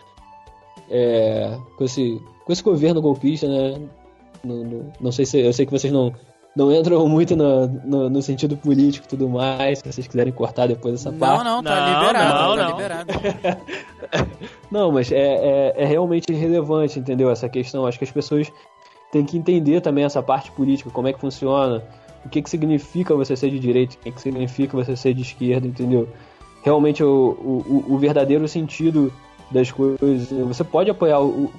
[0.88, 3.88] é, com, esse, com esse governo golpista, né?
[4.46, 6.12] No, no, não sei se eu sei que vocês não,
[6.54, 10.66] não entram muito no, no, no sentido político e tudo mais, se vocês quiserem cortar
[10.68, 11.44] depois essa não, parte.
[11.44, 12.76] Não, não, tá não, liberado, não, tá não.
[12.76, 13.60] liberado.
[14.70, 17.30] não, mas é, é, é realmente relevante, entendeu?
[17.30, 17.86] Essa questão.
[17.86, 18.50] Acho que as pessoas
[19.12, 21.82] têm que entender também essa parte política, como é que funciona
[22.24, 25.22] o que, que significa você ser de direita, o que, que significa você ser de
[25.22, 26.08] esquerda, entendeu?
[26.62, 29.12] Realmente o, o, o verdadeiro sentido
[29.50, 30.30] das coisas.
[30.30, 31.52] Você pode apoiar o,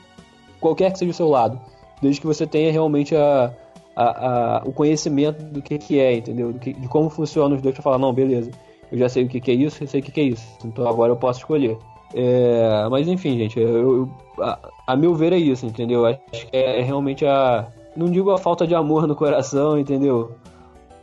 [0.59, 1.59] qualquer que seja o seu lado,
[2.01, 3.53] desde que você tenha realmente a,
[3.95, 6.53] a, a, o conhecimento do que, que é, entendeu?
[6.53, 8.51] Que, de como funciona os dois para falar, não, beleza,
[8.91, 10.47] eu já sei o que, que é isso, eu sei o que, que é isso,
[10.63, 11.77] então agora eu posso escolher.
[12.13, 14.09] É, mas enfim, gente, eu, eu,
[14.43, 16.05] a, a, meu ver é isso, entendeu?
[16.05, 17.67] Acho que é, é realmente a.
[17.95, 20.31] Não digo a falta de amor no coração, entendeu?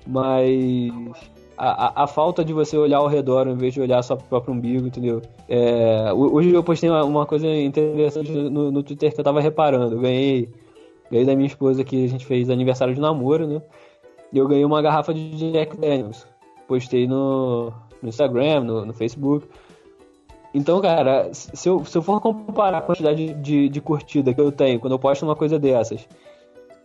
[0.07, 0.93] Mas
[1.57, 4.27] a, a, a, falta de você olhar ao redor em vez de olhar só pro
[4.27, 5.21] próprio umbigo, entendeu?
[5.49, 9.97] É, hoje eu postei uma, uma coisa interessante no, no, Twitter que eu tava reparando.
[9.97, 10.49] Eu ganhei,
[11.15, 13.63] ganhei da minha esposa que a gente fez aniversário de namoro, né?
[14.33, 16.27] E eu ganhei uma garrafa de Jack Daniels.
[16.67, 17.73] Postei no,
[18.03, 19.47] no Instagram, no, no Facebook.
[20.53, 24.51] Então, cara, se eu, se eu for comparar a quantidade de, de curtida que eu
[24.51, 26.09] tenho quando eu posto uma coisa dessas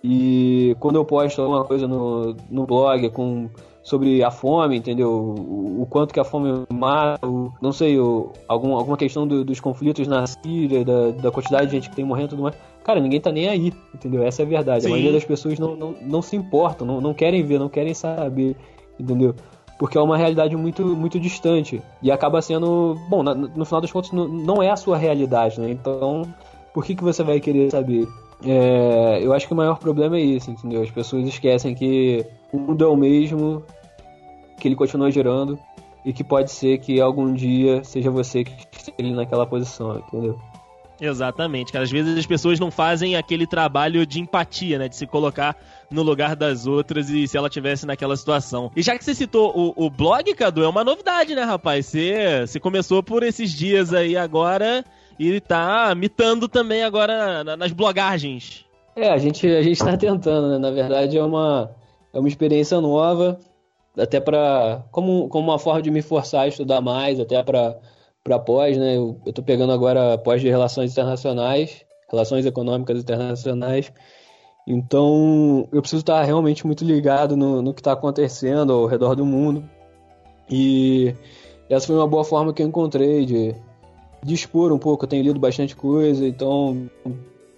[0.03, 3.49] e quando eu posto alguma coisa no, no blog com
[3.81, 5.09] sobre a fome, entendeu?
[5.09, 9.43] O, o quanto que a fome mata, o, não sei, o, algum, alguma questão do,
[9.43, 12.55] dos conflitos na Síria, da, da quantidade de gente que tem morrendo e tudo mais.
[12.89, 14.23] Cara, ninguém tá nem aí, entendeu?
[14.23, 14.81] Essa é a verdade.
[14.81, 14.87] Sim.
[14.87, 17.93] A maioria das pessoas não, não, não se importam, não, não querem ver, não querem
[17.93, 18.55] saber,
[18.99, 19.35] entendeu?
[19.77, 21.83] Porque é uma realidade muito, muito distante.
[22.01, 22.97] E acaba sendo.
[23.07, 25.69] Bom, no, no final das contas, não, não é a sua realidade, né?
[25.69, 26.23] Então,
[26.73, 28.07] por que, que você vai querer saber?
[28.43, 30.81] É, eu acho que o maior problema é isso, entendeu?
[30.81, 33.63] As pessoas esquecem que o mundo é o mesmo,
[34.59, 35.59] que ele continua girando
[36.03, 40.39] e que pode ser que algum dia seja você que esteja naquela posição, entendeu?
[41.01, 41.83] Exatamente, cara.
[41.83, 44.89] Às vezes as pessoas não fazem aquele trabalho de empatia, né?
[44.89, 45.55] De se colocar
[45.89, 48.71] no lugar das outras e se ela tivesse naquela situação.
[48.75, 51.85] E já que você citou o, o blog, Cadu, é uma novidade, né, rapaz?
[51.85, 54.83] Você, você começou por esses dias aí agora
[55.17, 58.65] e tá mitando também agora nas blogagens.
[58.95, 60.57] É, a gente, a gente tá tentando, né?
[60.57, 61.71] Na verdade é uma,
[62.13, 63.39] é uma experiência nova
[63.97, 67.77] até para como, como uma forma de me forçar a estudar mais, até para
[68.29, 68.95] para pós, né?
[68.95, 73.91] Eu, tô pegando agora pós de relações internacionais, relações econômicas internacionais.
[74.67, 79.25] Então, eu preciso estar realmente muito ligado no, no que está acontecendo ao redor do
[79.25, 79.67] mundo.
[80.47, 81.15] E
[81.67, 83.55] essa foi uma boa forma que eu encontrei de,
[84.23, 85.05] de expor um pouco.
[85.05, 86.87] Eu tenho lido bastante coisa, então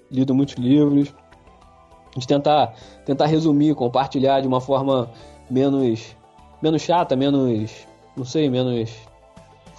[0.10, 1.14] lido muitos livros.
[2.16, 5.10] De tentar, tentar resumir, compartilhar de uma forma
[5.50, 6.16] menos
[6.62, 7.86] menos chata, menos.
[8.16, 9.11] não sei, menos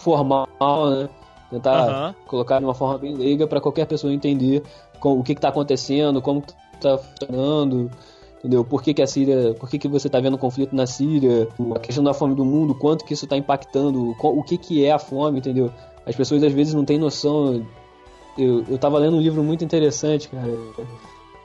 [0.03, 0.49] formal,
[0.91, 1.09] né?
[1.51, 2.15] Tentar uhum.
[2.27, 4.63] colocar de uma forma bem leiga para qualquer pessoa entender
[4.99, 6.43] com, o que está acontecendo, como
[6.75, 7.91] está funcionando,
[8.39, 8.65] entendeu?
[8.65, 11.79] Por que, que a Síria, por que, que você está vendo conflito na Síria, a
[11.79, 14.99] questão da fome do mundo, quanto que isso está impactando, o que, que é a
[14.99, 15.71] fome, entendeu?
[16.07, 17.65] As pessoas às vezes não têm noção.
[18.37, 20.49] Eu, eu tava lendo um livro muito interessante, cara.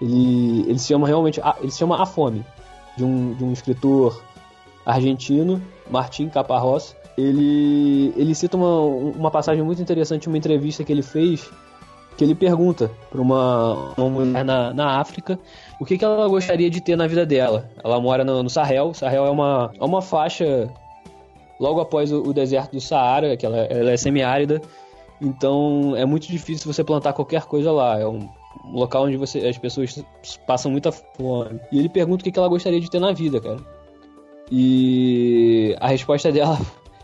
[0.01, 1.41] Ele, ele se chama realmente.
[1.59, 2.45] Ele se chama A Fome,
[2.97, 4.21] de um, de um escritor
[4.85, 6.95] argentino, Martim Caparrós.
[7.17, 11.49] Ele, ele cita uma, uma passagem muito interessante, uma entrevista que ele fez,
[12.15, 15.39] que ele pergunta para uma, uma mulher na, na África
[15.79, 17.69] o que, que ela gostaria de ter na vida dela.
[17.83, 20.69] Ela mora no, no Sahel, Sahel é uma, é uma faixa
[21.59, 24.61] logo após o, o deserto do Saara, que ela, ela é semiárida,
[25.19, 27.99] então é muito difícil você plantar qualquer coisa lá.
[27.99, 28.29] É um,
[28.71, 30.03] local onde você, as pessoas
[30.45, 31.59] passam muita fome.
[31.71, 33.57] E ele pergunta o que, que ela gostaria de ter na vida, cara.
[34.51, 36.57] E a resposta dela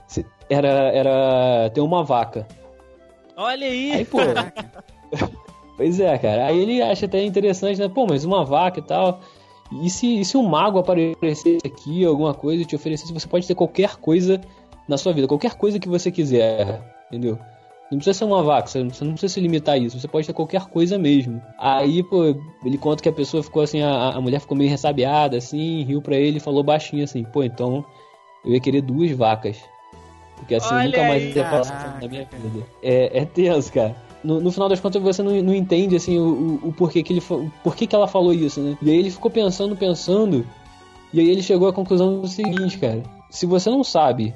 [0.50, 2.48] era, era ter uma vaca.
[3.36, 3.92] Olha aí!
[3.94, 4.20] Aí, pô.
[5.78, 6.48] pois é, cara.
[6.48, 7.90] Aí ele acha até interessante, né?
[7.90, 9.20] Pô, mas uma vaca e tal.
[9.82, 13.48] E se, e se um mago aparecesse aqui, alguma coisa, e te oferecesse, você pode
[13.48, 14.40] ter qualquer coisa
[14.88, 17.40] na sua vida, qualquer coisa que você quiser, entendeu?
[17.94, 20.34] Não precisa ser uma vaca, você não precisa se limitar a isso, você pode ter
[20.34, 21.40] qualquer coisa mesmo.
[21.60, 25.38] Aí, pô, ele conta que a pessoa ficou assim, a, a mulher ficou meio ressabiada,
[25.38, 27.86] assim, riu pra ele e falou baixinho assim, pô, então
[28.44, 29.58] eu ia querer duas vacas.
[30.38, 32.66] Porque assim Olha nunca mais ia passar na minha vida.
[32.82, 33.96] É, é tenso, cara.
[34.24, 37.14] No, no, final das contas você não, não entende assim o, o, o, porquê que
[37.14, 38.76] ele o porquê que ela falou isso, né?
[38.82, 40.46] E aí ele ficou pensando, pensando,
[41.14, 43.04] e aí ele chegou à conclusão do seguinte, cara.
[43.30, 44.34] Se você não sabe,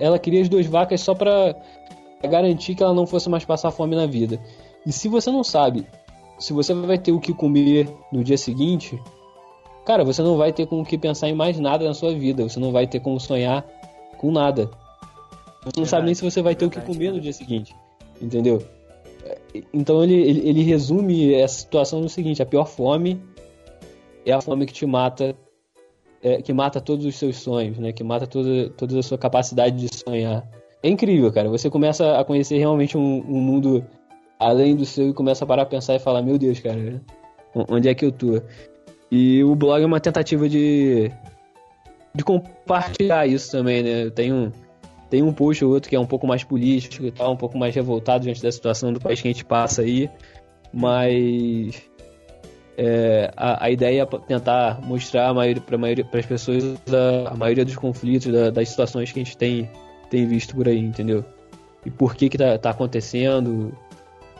[0.00, 1.56] ela queria as duas vacas só pra
[2.28, 4.40] garantir que ela não fosse mais passar fome na vida.
[4.86, 5.86] E se você não sabe
[6.38, 9.00] se você vai ter o que comer no dia seguinte,
[9.86, 12.42] cara, você não vai ter com o que pensar em mais nada na sua vida.
[12.42, 13.64] Você não vai ter como sonhar
[14.18, 14.66] com nada.
[14.66, 17.32] Você não verdade, sabe nem se você vai ter verdade, o que comer no dia
[17.32, 17.74] seguinte.
[18.20, 18.62] Entendeu?
[19.72, 23.22] Então ele, ele, ele resume essa situação no seguinte: a pior fome
[24.26, 25.36] é a fome que te mata,
[26.22, 27.92] é, que mata todos os seus sonhos, né?
[27.92, 30.48] Que mata toda, toda a sua capacidade de sonhar
[30.82, 31.48] é incrível, cara.
[31.48, 33.84] Você começa a conhecer realmente um, um, mundo
[34.38, 37.00] além do seu e começa a parar a pensar e falar, meu Deus, cara,
[37.54, 38.42] onde é que eu tô?
[39.10, 41.10] E o blog é uma tentativa de,
[42.14, 44.10] de compartilhar isso também, né?
[44.10, 44.50] Tem um,
[45.08, 47.56] tem um post ou outro que é um pouco mais político e tal, um pouco
[47.56, 50.10] mais revoltado diante da situação do país que a gente passa aí,
[50.72, 51.82] mas
[52.76, 58.32] é, a, a, ideia é tentar mostrar para as pessoas a, a, maioria dos conflitos,
[58.32, 59.70] da, das situações que a gente tem
[60.12, 61.24] tem visto por aí, entendeu?
[61.86, 63.74] E por que que tá, tá acontecendo.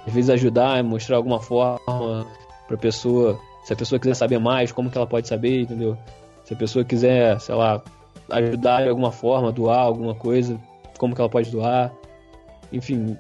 [0.06, 2.26] Às vezes ajudar, mostrar alguma forma
[2.68, 3.40] pra pessoa.
[3.64, 5.96] Se a pessoa quiser saber mais, como que ela pode saber, entendeu?
[6.44, 7.82] Se a pessoa quiser, sei lá,
[8.30, 10.60] ajudar de alguma forma, doar alguma coisa,
[10.98, 11.90] como que ela pode doar.
[12.70, 13.16] Enfim,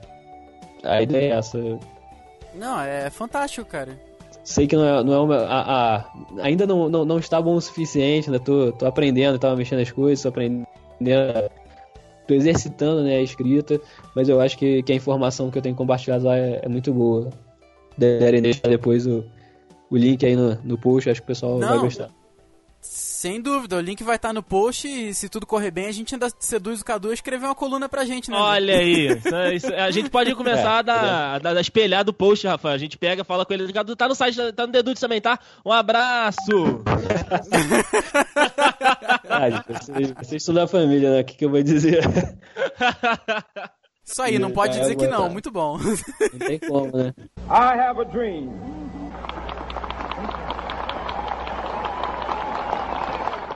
[0.82, 1.58] a ideia é essa.
[2.54, 3.98] Não, é fantástico, cara.
[4.44, 6.12] Sei que não é, não é uma, a, a,
[6.42, 8.38] ainda não, não, não está bom o suficiente, né?
[8.38, 10.66] Tô, tô aprendendo, tava mexendo as coisas, tô aprendendo,
[12.26, 13.80] tô exercitando né, a escrita,
[14.14, 16.92] mas eu acho que, que a informação que eu tenho compartilhado lá é, é muito
[16.92, 17.30] boa.
[17.96, 19.24] Devem deixar depois o,
[19.90, 22.08] o link aí no, no post, acho que o pessoal Não, vai gostar.
[22.84, 26.14] Sem dúvida, o link vai estar no post e se tudo correr bem, a gente
[26.16, 28.36] ainda seduz o Cadu a escrever uma coluna pra gente, né?
[28.36, 32.04] Olha aí, isso- isso- a gente pode começar É, a, dar, a dar- a espelhar
[32.04, 32.70] do post, Rafa.
[32.70, 35.38] A gente pega, fala com ele, Cadu, tá no site, tá no Dedudes também, tá?
[35.64, 36.82] Um abraço!
[39.28, 41.20] Ah, vocês, vocês são da família, né?
[41.20, 42.02] O que, que eu vou dizer?
[44.04, 45.78] Isso aí, não pode dizer que não, muito bom.
[45.78, 47.14] Não tem como, né?
[47.48, 48.52] I have a dream.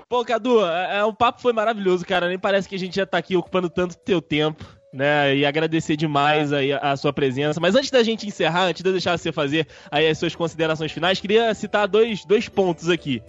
[0.09, 2.29] Pô, Cadu, é, é, o papo foi maravilhoso, cara.
[2.29, 5.35] Nem parece que a gente já tá aqui ocupando tanto teu tempo, né?
[5.37, 7.59] E agradecer demais aí a, a sua presença.
[7.61, 10.93] Mas antes da gente encerrar, antes de eu deixar você fazer aí as suas considerações
[10.93, 13.21] finais, queria citar dois, dois pontos aqui.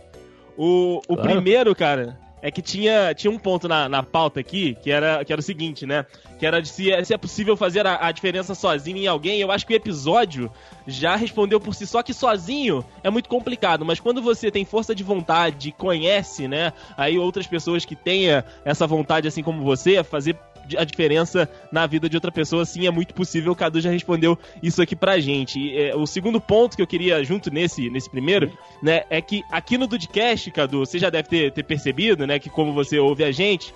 [0.55, 1.21] O, o Claro.
[1.23, 5.31] primeiro, cara, é que tinha, tinha um ponto na, na pauta aqui que era, que
[5.31, 6.05] era o seguinte, né?
[6.37, 9.39] Que era de se, é- se é possível fazer a, a diferença sozinho em alguém.
[9.39, 10.51] Eu acho que o episódio
[10.85, 14.93] já respondeu por si só que sozinho é muito complicado, mas quando você tem força
[14.93, 20.37] de vontade, conhece, né, aí outras pessoas que tenha essa vontade assim como você, fazer
[20.77, 23.51] a diferença na vida de outra pessoa, sim, é muito possível.
[23.51, 25.59] O Cadu já respondeu isso aqui pra gente.
[25.59, 28.51] E, é, o segundo ponto que eu queria, junto nesse, nesse primeiro,
[28.81, 32.49] né, é que aqui no Dudcast, Cadu, você já deve ter, ter percebido, né, que
[32.49, 33.73] como você ouve a gente,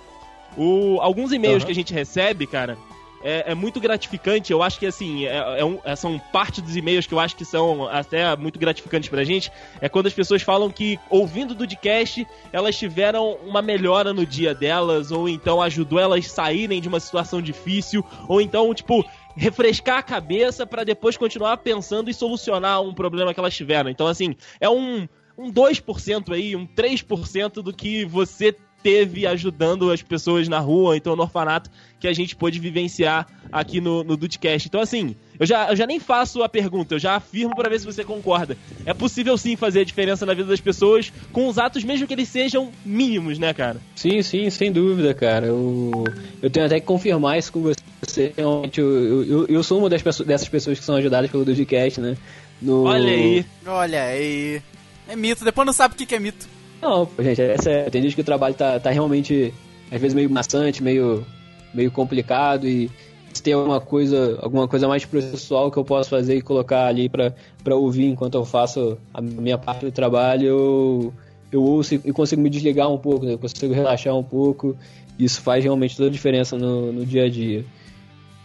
[0.56, 1.66] o, alguns e-mails Aham.
[1.66, 2.76] que a gente recebe, cara,
[3.22, 4.52] é, é muito gratificante.
[4.52, 7.36] Eu acho que, assim, é, é um- é- são parte dos e-mails que eu acho
[7.36, 9.52] que são até muito gratificantes pra gente.
[9.80, 14.54] É quando as pessoas falam que, ouvindo do podcast, elas tiveram uma melhora no dia
[14.54, 19.04] delas, ou então ajudou elas saírem de uma situação difícil, ou então, tipo,
[19.36, 23.90] refrescar a cabeça pra depois continuar pensando e solucionar um problema que elas tiveram.
[23.90, 30.02] Então, assim, é um, um 2% aí, um 3% do que você teve ajudando as
[30.02, 34.66] pessoas na rua, então no orfanato, que a gente pôde vivenciar aqui no, no Dudcast.
[34.66, 37.78] Então, assim, eu já, eu já nem faço a pergunta, eu já afirmo pra ver
[37.78, 38.56] se você concorda.
[38.84, 42.12] É possível sim fazer a diferença na vida das pessoas com os atos, mesmo que
[42.14, 43.80] eles sejam mínimos, né, cara?
[43.94, 45.46] Sim, sim, sem dúvida, cara.
[45.46, 46.04] Eu,
[46.42, 48.32] eu tenho até que confirmar isso com você.
[48.36, 52.16] Realmente, eu, eu, eu- sou uma das dessas pessoas que são ajudadas pelo Dudcast, né?
[52.60, 52.84] No...
[52.84, 53.46] Olha aí.
[53.64, 54.60] Olha aí.
[55.08, 56.48] É mito, depois não sabe o que que é mito.
[56.82, 57.90] Não, gente, é sério.
[57.90, 59.54] Tem dias que o trabalho tá, tá realmente,
[59.90, 61.24] às vezes, meio maçante, meio,
[61.72, 62.90] meio complicado e
[63.32, 67.08] se tem alguma coisa, alguma coisa mais processual que eu posso fazer e colocar ali
[67.08, 71.14] pra ouvir enquanto eu faço a minha parte do trabalho, eu,
[71.50, 73.34] eu ouço e e consigo me desligar um pouco, né?
[73.34, 74.76] Eu consigo relaxar um pouco.
[75.18, 77.64] Isso faz realmente toda a diferença no, no dia a dia.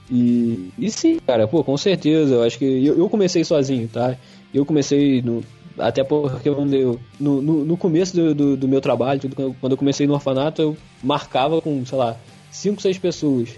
[0.09, 2.35] E, e sim, cara, pô, com certeza.
[2.35, 4.15] Eu acho que eu, eu comecei sozinho, tá?
[4.53, 5.43] Eu comecei no.
[5.77, 9.77] Até porque eu- no, no, no começo do, do, do meu trabalho, tudo, quando eu-
[9.77, 12.15] comecei no orfanato, eu marcava com, sei lá,
[12.51, 13.49] 5, 6 pessoas.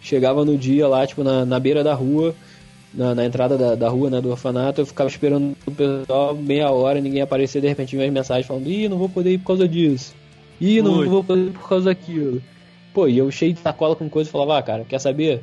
[0.00, 2.34] Chegava no dia lá, tipo, na, na beira da rua,
[2.94, 6.70] na, na entrada da, da rua, né, do orfanato, eu ficava esperando o pessoal meia
[6.70, 9.48] hora, ninguém aparecia, de repente vinha as mensagens falando, ih, não vou poder ir por
[9.48, 10.14] causa disso.
[10.60, 11.08] Ih, não Ui.
[11.08, 12.42] vou poder ir por causa daquilo.
[12.94, 15.42] Pô, e eu cheio de sacola com coisa, falava, ah, cara, quer saber?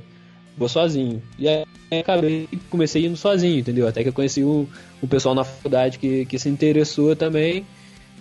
[0.57, 1.21] Vou sozinho.
[1.37, 1.65] E aí
[1.99, 3.87] acabei, comecei indo sozinho, entendeu?
[3.87, 4.67] Até que eu conheci o,
[5.01, 7.65] o pessoal na faculdade que, que se interessou também,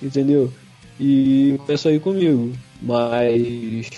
[0.03, 0.53] entendeu?
[0.99, 2.53] E começou a ir comigo.
[2.83, 3.89] Mas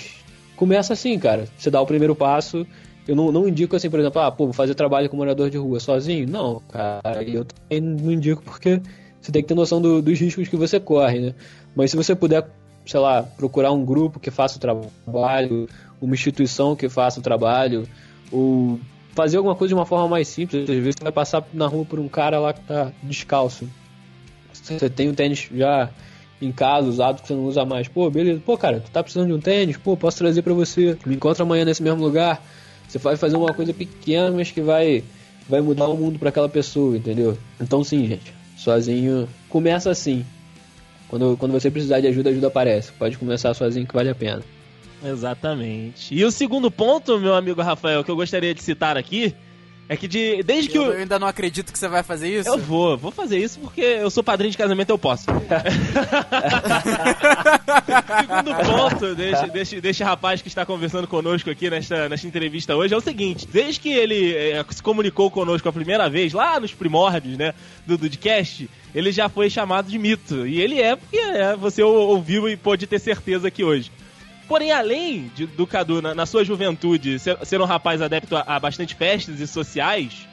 [0.56, 1.46] começa assim, cara.
[1.56, 2.66] Você dá o primeiro passo.
[3.06, 5.56] Eu não, não indico assim, por exemplo, ah, pô, vou fazer trabalho com morador de
[5.56, 6.28] rua sozinho.
[6.28, 8.80] Não, cara, eu também não indico porque
[9.20, 11.34] você tem que ter noção do- dos riscos que você corre, né?
[11.74, 12.46] Mas se você puder,
[12.84, 15.68] sei lá, procurar um grupo que faça o trabalho,
[16.00, 17.86] uma instituição que faça o trabalho,
[18.30, 18.80] ou
[19.14, 20.62] fazer alguma coisa de uma forma mais simples.
[20.62, 23.68] Às vezes você vai passar na rua por um cara lá que tá descalço.
[24.52, 25.90] Você tem um tênis já
[26.40, 27.88] em casa, usado, que você não usa mais.
[27.88, 28.42] Pô, beleza.
[28.44, 29.76] Pô, cara, tu tá precisando de um tênis?
[29.76, 30.96] Pô, posso trazer pra você.
[31.06, 32.42] Me encontra amanhã nesse mesmo lugar.
[32.86, 35.02] Você vai fazer uma coisa pequena, mas que vai,
[35.48, 37.36] vai mudar o mundo pra aquela pessoa, entendeu?
[37.60, 38.32] Então, sim, gente.
[38.56, 40.24] Sozinho, começa assim.
[41.08, 42.92] Quando, quando você precisar de ajuda, ajuda aparece.
[42.92, 44.42] Pode começar sozinho que vale a pena.
[45.04, 46.14] Exatamente.
[46.14, 49.34] E o segundo ponto, meu amigo Rafael, que eu gostaria de citar aqui,
[49.88, 50.86] é que de, desde que Eu, o.
[50.86, 52.48] eu ainda não acredito que você vai fazer isso.
[52.48, 55.26] Eu vou, vou fazer isso porque eu sou padrinho de casamento, eu posso.
[58.18, 62.94] Segundo ponto deste, deste, deste rapaz que está conversando conosco aqui nesta, nesta entrevista hoje
[62.94, 66.74] é o seguinte: desde que ele eh, se comunicou conosco a primeira vez, lá nos
[66.74, 67.54] primórdios, né,
[67.86, 70.44] do Dudcast, ele já foi chamado de mito.
[70.46, 73.92] E ele é porque é, você ouviu e pôde ter certeza aqui hoje.
[74.48, 78.44] Porém, além de, do Cadu, na, na, sua juventude, ser, ser, um rapaz adepto a,
[78.46, 80.26] a, bastante festas e sociais,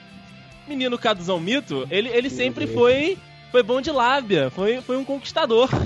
[0.68, 3.18] menino Caduzão Mito, ele, ele sempre foi,
[3.52, 5.68] foi bom de lábia, foi, foi um conquistador.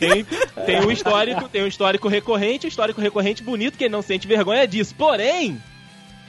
[0.00, 0.26] tem,
[0.66, 4.26] tem um histórico, tem um histórico recorrente, um histórico recorrente bonito que ele não sente
[4.26, 4.94] vergonha disso.
[4.96, 5.62] Porém,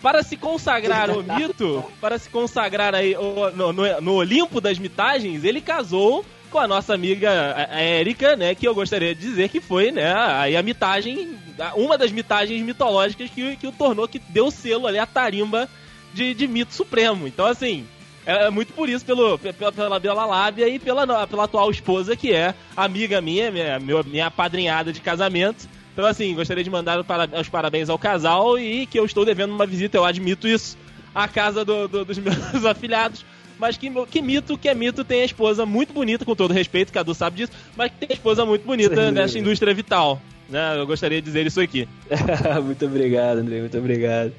[0.02, 5.43] para se consagrar o mito, para se consagrar aí no, no, no Olimpo das mitagens,
[5.43, 7.30] ele casou com a nossa amiga
[7.72, 8.56] Érica, né?
[8.56, 10.14] Que eu gostaria de dizer que foi, né?
[10.14, 11.38] Aí a mitagem,
[11.76, 15.70] uma das mitagens mitológicas que, que o tornou, que deu selo ali, a tarimba
[16.14, 17.28] de, de mito supremo.
[17.28, 17.86] Então, assim,
[18.26, 22.16] é, é muito por isso, pelo, pela, pela Bela Lábia e pela, pela atual esposa,
[22.16, 25.68] que é amiga minha, minha, minha padrinhada de casamento.
[25.93, 27.00] Então, assim, gostaria de mandar
[27.39, 30.78] os parabéns ao casal e que eu estou devendo uma visita, eu admito isso,
[31.14, 33.26] à casa do, do, dos meus afilhados
[33.60, 36.93] mas que, que mito, que é mito, tem a esposa muito bonita, com todo respeito,
[36.93, 39.12] Cadu sabe disso, mas que tem a esposa muito bonita Sim.
[39.12, 40.20] nessa indústria vital.
[40.49, 40.80] Né?
[40.80, 41.88] Eu gostaria de dizer isso aqui.
[42.64, 44.32] muito obrigado, André, muito obrigado.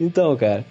[0.00, 0.64] Então, cara,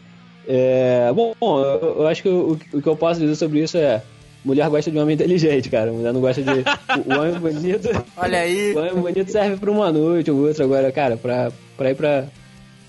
[0.47, 4.01] é, bom, eu, eu acho que o, o, que eu posso dizer sobre isso é
[4.43, 5.91] mulher gosta de homem inteligente, cara.
[5.91, 6.49] Mulher não gosta de.
[6.49, 7.89] O, o homem bonito.
[8.15, 8.73] Olha aí.
[8.73, 10.63] O homem bonito serve pra uma noite ou outra.
[10.63, 12.25] Agora, cara, pra, pra ir pra,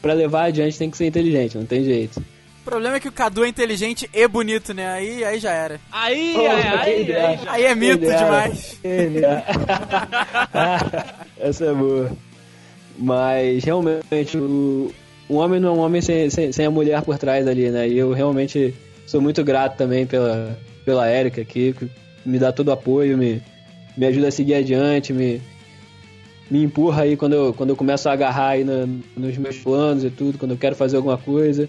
[0.01, 2.23] pra levar adiante tem que ser inteligente, não tem jeito.
[2.69, 4.89] O problema é que o Cadu é inteligente e bonito, né?
[4.89, 5.81] Aí, aí já era.
[5.91, 8.79] Aí, oh, aí, aí, aí, aí, é mito demais.
[11.41, 12.13] Essa é boa.
[12.99, 14.93] Mas realmente, o,
[15.31, 17.89] o homem não é um homem sem, sem, sem, a mulher por trás ali, né?
[17.89, 18.75] E eu realmente
[19.07, 20.55] sou muito grato também pela,
[20.85, 21.89] pela Érica aqui, que
[22.23, 23.43] me dá todo o apoio, me,
[23.97, 25.41] me ajuda a seguir adiante, me,
[26.51, 30.11] me empurra aí quando eu, quando eu começo a agarrar aí nos meus planos e
[30.11, 31.67] tudo, quando eu quero fazer alguma coisa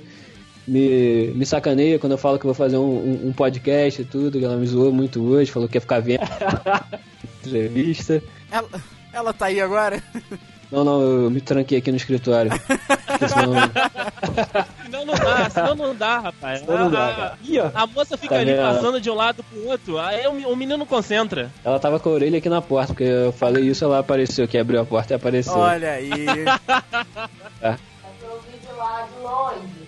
[0.70, 4.44] me, me sacaneia quando eu falo que vou fazer um, um, um podcast e tudo.
[4.44, 6.22] Ela me zoou muito hoje, falou que ia ficar vendo
[7.44, 8.22] entrevista.
[8.52, 8.70] Ela,
[9.12, 10.02] ela tá aí agora?
[10.72, 12.52] Não, não, eu me tranquei aqui no escritório.
[13.28, 13.54] senão...
[14.86, 16.60] senão não dá, senão não dá, rapaz.
[16.60, 17.36] Senão não dá,
[17.74, 18.62] a, a, moça fica tá ali vendo?
[18.62, 21.52] passando de um lado pro outro, aí o, o menino não concentra.
[21.66, 24.60] Ela tava com a orelha aqui na porta, porque eu falei isso, ela apareceu, que
[24.60, 25.58] abriu a porta e apareceu.
[25.58, 26.14] Olha aí.
[27.62, 27.76] É.
[28.24, 29.79] Eu ouvi de lá de longe.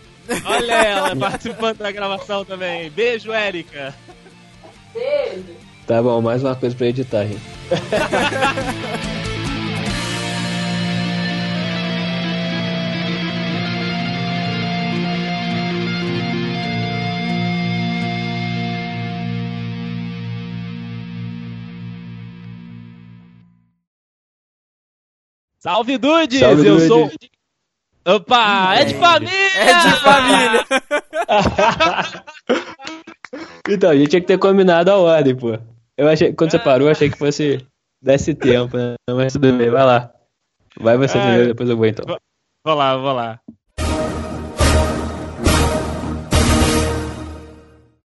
[0.45, 2.89] Olha ela participando da gravação também.
[2.91, 3.93] Beijo, Érica.
[4.93, 5.55] Beijo.
[5.87, 7.41] Tá bom, mais uma coisa pra editar, gente.
[25.59, 26.39] Salve Dudes!
[26.39, 26.87] Salve, eu Dudes.
[26.87, 27.11] sou
[28.05, 29.31] Opa, é de família!
[29.55, 30.65] É de família!
[33.69, 35.57] então, a gente tinha que ter combinado a ordem, pô.
[35.95, 37.63] Eu achei, quando você parou, eu achei que fosse
[38.01, 38.95] desse tempo, né?
[39.09, 40.11] Mas tudo bem, vai lá.
[40.79, 42.17] Vai você é, primeiro, depois eu vou então.
[42.65, 43.39] Vou lá, vou lá.